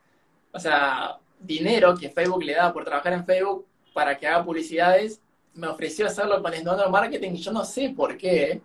[0.52, 5.20] o sea, dinero que Facebook le da por trabajar en Facebook para que haga publicidades,
[5.54, 8.60] me ofreció hacerlo con Desnudando Marketing, y yo no sé por qué,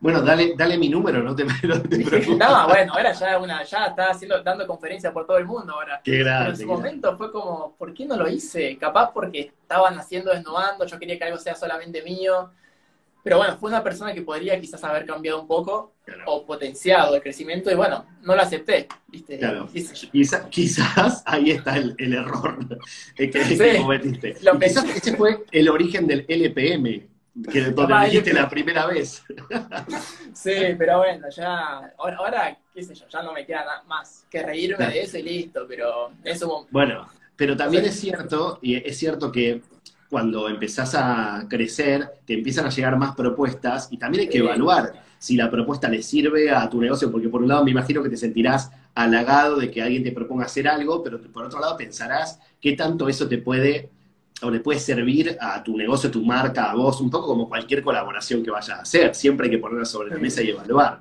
[0.00, 2.28] bueno, dale, dale mi número, no te, no te preocupes.
[2.38, 6.00] no, bueno, ahora ya una, ya está haciendo, dando conferencias por todo el mundo ahora.
[6.04, 6.50] Qué Pero grande.
[6.50, 6.76] en su grande.
[6.82, 8.76] momento fue como, ¿por qué no lo hice?
[8.78, 12.50] Capaz porque estaban haciendo desnudando, yo quería que algo sea solamente mío.
[13.22, 16.22] Pero bueno, fue una persona que podría quizás haber cambiado un poco Claro.
[16.26, 19.40] o potenciado el crecimiento y bueno, no lo acepté, ¿viste?
[19.40, 19.66] Claro.
[20.12, 22.56] Quizá- quizás ahí está el, el error
[23.16, 23.58] que, Sí.
[23.58, 24.36] que cometiste.
[24.42, 27.08] Lo quizás ese fue el origen del LPM,
[27.50, 29.22] que donde me dijiste la primera vez.
[30.32, 34.26] Sí, pero bueno, ya, ahora, ahora, qué sé yo, ya no me queda nada más
[34.30, 34.92] que reírme Claro.
[34.92, 39.62] de eso y listo, pero momento, Bueno, pero también es cierto, y es cierto que
[40.08, 44.92] cuando empezás a crecer, te empiezan a llegar más propuestas y también hay que evaluar
[45.18, 48.08] si la propuesta le sirve a tu negocio, porque por un lado me imagino que
[48.10, 52.38] te sentirás halagado de que alguien te proponga hacer algo, pero por otro lado pensarás
[52.60, 53.90] qué tanto eso te puede
[54.42, 57.48] o le puede servir a tu negocio, a tu marca, a vos, un poco como
[57.48, 59.14] cualquier colaboración que vayas a hacer.
[59.14, 61.00] Siempre hay que ponerla sobre la mesa y evaluar.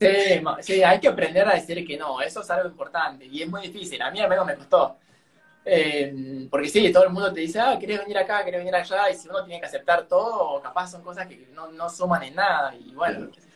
[0.00, 3.48] Sí, sí, hay que aprender a decir que no, eso es algo importante y es
[3.48, 4.96] muy difícil, a mí al menos me costó.
[5.62, 9.10] Eh, porque sí, todo el mundo te dice, ah, querés venir acá, querés venir allá,
[9.10, 12.34] y si uno tiene que aceptar todo, capaz son cosas que no, no suman en
[12.34, 13.49] nada, y bueno, Claro.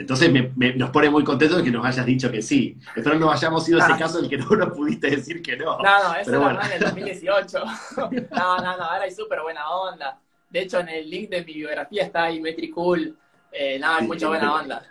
[0.00, 2.76] Entonces me- me- nos pone muy contentos de que nos hayas dicho que sí.
[2.96, 3.98] Espero no hayamos sido ese Ah.
[3.98, 5.76] caso en el que no nos pudiste decir que no.
[5.78, 6.58] No, no, eso Pero bueno.
[6.64, 7.58] en el 2018.
[8.30, 10.18] No, no, no, ahora hay súper buena onda.
[10.48, 13.16] De hecho, en el link de mi biografía está ahí Metricool,
[13.52, 14.82] eh, nada, hay Sí, mucha buena onda.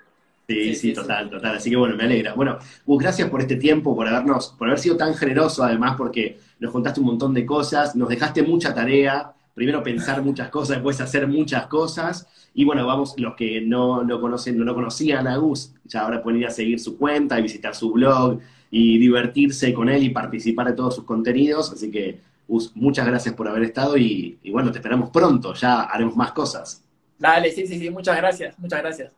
[0.48, 1.56] Sí, Sí, sí, sí, total, total.
[1.58, 2.34] Así que bueno, me alegra.
[2.34, 6.40] Bueno, Gus, gracias por este tiempo, por habernos, por haber sido tan generoso, además, porque
[6.60, 9.32] nos contaste un montón de cosas, nos dejaste mucha tarea.
[9.54, 12.28] Primero pensar muchas cosas, después hacer muchas cosas.
[12.54, 16.24] Y bueno, vamos, los que no lo conocen, no lo conocían a Gus, ya ahora
[16.24, 18.40] pueden ir a seguir su cuenta y visitar su blog
[18.72, 21.72] y divertirse con él y participar de todos sus contenidos.
[21.72, 25.82] Así que, Gus, muchas gracias por haber estado y, y bueno, te esperamos pronto, ya
[25.84, 26.84] haremos más cosas.
[27.18, 29.14] Dale, sí, sí, sí, muchas gracias, muchas gracias.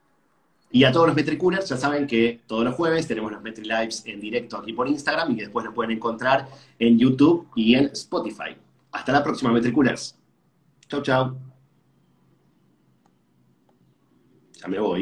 [0.73, 4.03] Y a todos los Metricoolers, ya saben que todos los jueves tenemos los Metri Lives
[4.05, 6.47] en directo aquí por Instagram y que después nos pueden encontrar
[6.79, 8.55] en YouTube y en Spotify.
[8.91, 10.15] Hasta la próxima, Metricoolers.
[10.92, 11.39] Chau, chau.
[14.62, 15.00] Ya me voy.